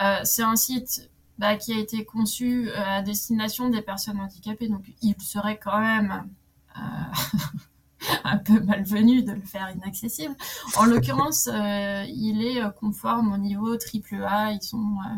[0.00, 4.84] Euh, c'est un site bah, qui a été conçu à destination des personnes handicapées, donc
[5.02, 6.28] il serait quand même
[8.24, 10.34] un peu malvenu de le faire inaccessible.
[10.76, 14.60] En l'occurrence, euh, il est euh, conforme au niveau AAA, ils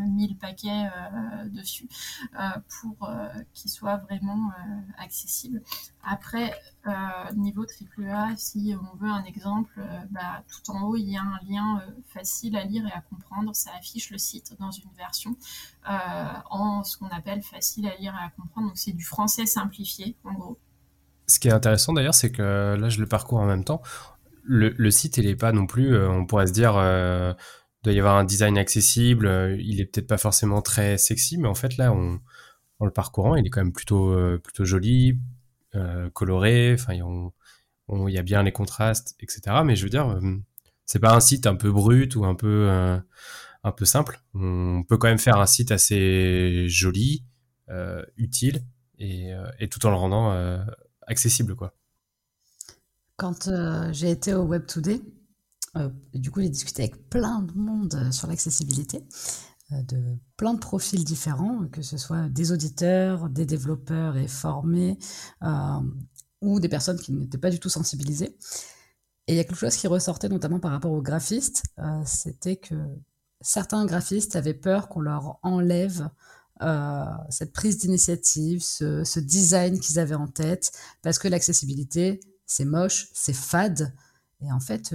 [0.09, 0.91] 1000 euh, paquets
[1.47, 1.89] dessus
[2.81, 3.09] pour
[3.55, 4.51] qu'il soit vraiment
[4.99, 5.63] accessible.
[6.03, 6.55] Après,
[7.35, 9.81] niveau AAA, si on veut un exemple,
[10.11, 13.55] bah, tout en haut, il y a un lien facile à lire et à comprendre.
[13.55, 15.37] Ça affiche le site dans une version
[15.85, 18.69] en ce qu'on appelle facile à lire et à comprendre.
[18.69, 20.59] Donc c'est du français simplifié, en gros.
[21.27, 23.83] Ce qui est intéressant d'ailleurs, c'est que là, je le parcours en même temps.
[24.45, 27.35] Le, site, il n'est pas non plus, euh, on pourrait se dire, euh,
[27.83, 31.49] doit y avoir un design accessible, euh, il est peut-être pas forcément très sexy, mais
[31.49, 32.21] en fait, là, on,
[32.79, 33.35] en le parcourant.
[33.35, 35.19] Il est quand même plutôt, plutôt joli,
[36.13, 36.75] coloré.
[36.75, 39.63] Enfin, il y a bien les contrastes, etc.
[39.65, 40.19] Mais je veux dire,
[40.85, 42.69] c'est pas un site un peu brut ou un peu
[43.65, 44.21] un peu simple.
[44.35, 47.25] On peut quand même faire un site assez joli,
[48.17, 48.63] utile
[48.99, 49.33] et,
[49.71, 50.33] tout en le rendant
[51.07, 51.75] accessible, quoi.
[53.17, 53.51] Quand
[53.93, 55.01] j'ai été au Web Today,
[55.77, 59.05] euh, du coup, j'ai discuté avec plein de monde euh, sur l'accessibilité,
[59.73, 64.99] euh, de plein de profils différents, que ce soit des auditeurs, des développeurs et formés,
[66.43, 68.37] ou des personnes qui n'étaient pas du tout sensibilisées.
[69.27, 71.65] Et il y a quelque chose qui ressortait notamment par rapport aux graphistes,
[72.05, 72.75] c'était que
[73.41, 76.09] certains graphistes avaient peur qu'on leur enlève
[77.31, 80.73] cette prise d'initiative, ce, design qu'ils avaient en tête,
[81.03, 83.95] parce que l'accessibilité, c'est moche, c'est fade.
[84.41, 84.95] Et en fait,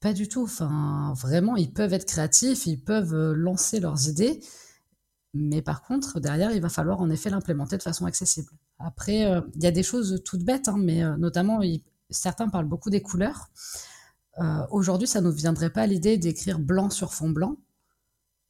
[0.00, 0.44] pas du tout.
[0.44, 4.40] Enfin, vraiment, ils peuvent être créatifs, ils peuvent euh, lancer leurs idées,
[5.34, 8.50] mais par contre, derrière, il va falloir en effet l'implémenter de façon accessible.
[8.78, 11.60] Après, euh, il y a des choses toutes bêtes, hein, mais euh, notamment,
[12.10, 13.50] certains parlent beaucoup des couleurs.
[14.70, 17.56] Aujourd'hui, ça ne nous viendrait pas l'idée d'écrire blanc sur fond blanc.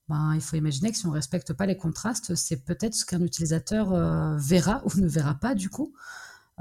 [0.08, 3.04] Ben, il faut imaginer que si on ne respecte pas les contrastes, c'est peut-être ce
[3.04, 3.90] qu'un utilisateur
[4.38, 5.92] verra ou ne verra pas du coup.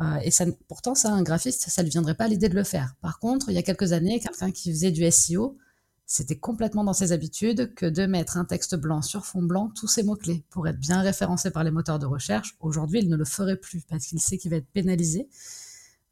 [0.02, 0.30] Euh, et
[0.68, 2.96] pourtant, ça, un graphiste, ça ne viendrait pas l'idée de le faire.
[3.02, 5.58] Par contre, il y a quelques années, quelqu'un qui faisait du SEO,
[6.06, 9.88] c'était complètement dans ses habitudes que de mettre un texte blanc sur fond blanc, tous
[9.88, 12.58] ses mots-clés, pour être bien référencé par les moteurs de recherche.
[12.60, 15.28] Aujourd'hui, il ne le ferait plus parce qu'il sait qu'il va être pénalisé.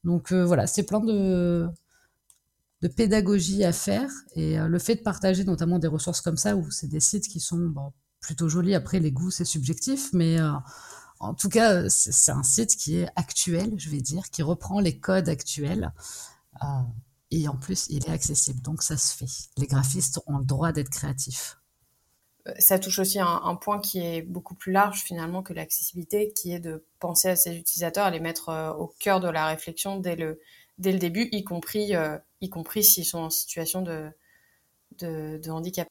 [0.04, 1.68] Donc euh, voilà, c'est plein de,
[2.84, 4.12] de pédagogie à faire.
[4.36, 7.28] Et euh, le fait de partager notamment des ressources comme ça, où c'est des sites
[7.28, 7.74] qui sont
[8.20, 10.38] plutôt jolis, après les goûts, c'est subjectif, mais
[11.24, 15.00] en tout cas, c'est un site qui est actuel, je vais dire, qui reprend les
[15.00, 15.94] codes actuels.
[16.62, 16.66] Euh,
[17.32, 19.50] et en plus, il est accessible, donc ça se fait.
[19.58, 21.58] Les graphistes ont le droit d'être créatifs.
[22.48, 26.34] Euh, ça touche aussi un, un, point qui est beaucoup plus large finalement que l'accessibilité,
[26.34, 29.48] qui est de penser à ses utilisateurs, à les mettre euh, au cœur de la
[29.48, 30.42] réflexion dès le,
[30.78, 31.94] dès le début, y compris,
[32.42, 35.88] y compris s'ils sont en situation de, handicap.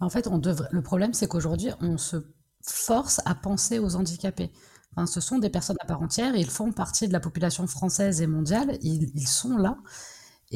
[0.00, 0.68] En fait, on devrait...
[0.70, 2.16] le problème, c'est qu'aujourd'hui, on se
[2.62, 4.50] force à penser aux handicapés
[5.06, 8.26] ce sont des personnes à part entière, ils font partie de la population française et
[8.26, 9.76] mondiale, ils, sont là.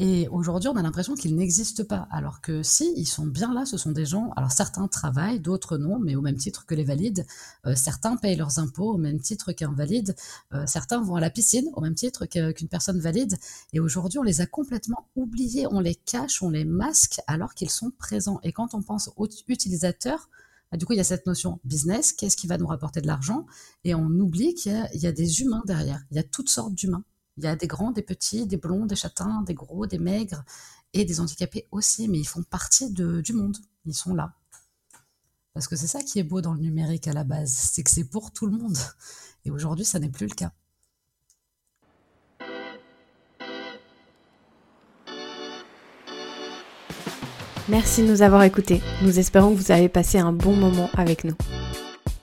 [0.01, 2.07] Et aujourd'hui, on a l'impression qu'ils n'existent pas.
[2.09, 5.77] Alors que si, ils sont bien là, ce sont des gens, alors certains travaillent, d'autres
[5.77, 7.25] non, mais au même titre que les valides.
[7.65, 10.15] Euh, certains payent leurs impôts au même titre qu'un valide.
[10.53, 13.35] Euh, certains vont à la piscine au même titre qu'une personne valide.
[13.73, 17.69] Et aujourd'hui, on les a complètement oubliés, on les cache, on les masque alors qu'ils
[17.69, 18.39] sont présents.
[18.41, 20.29] Et quand on pense aux utilisateurs,
[20.71, 23.07] bah, du coup, il y a cette notion business, qu'est-ce qui va nous rapporter de
[23.07, 23.45] l'argent?
[23.83, 26.05] Et on oublie qu'il y, a des humains derrière.
[26.11, 27.03] Il y a toutes sortes d'humains.
[27.39, 30.43] Il y a des grands, des petits, des blonds, des châtains, des gros, des maigres
[30.91, 33.55] et des handicapés aussi, mais ils font partie du monde.
[33.85, 34.33] Ils sont là.
[35.53, 37.91] Parce que c'est ça qui est beau dans le numérique à la base, c'est que
[37.91, 38.75] c'est pour tout le monde.
[39.45, 40.51] Et aujourd'hui, ça n'est plus le cas.
[47.69, 48.81] Merci de nous avoir écoutés.
[49.01, 51.37] Nous espérons que vous avez passé un bon moment avec nous.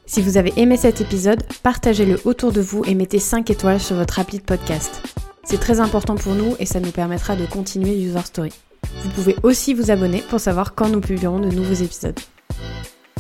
[0.09, 3.97] Si vous avez aimé cet épisode, partagez-le autour de vous et mettez 5 étoiles sur
[3.97, 5.03] votre appli de podcast.
[5.43, 8.53] C'est très important pour nous et ça nous permettra de continuer User Story.
[9.03, 12.19] Vous pouvez aussi vous abonner pour savoir quand nous publierons de nouveaux épisodes.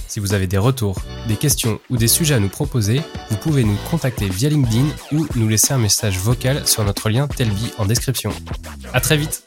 [0.07, 3.01] Si vous avez des retours, des questions ou des sujets à nous proposer,
[3.31, 7.27] vous pouvez nous contacter via LinkedIn ou nous laisser un message vocal sur notre lien
[7.27, 8.31] Telby en description.
[8.95, 9.43] À très vite!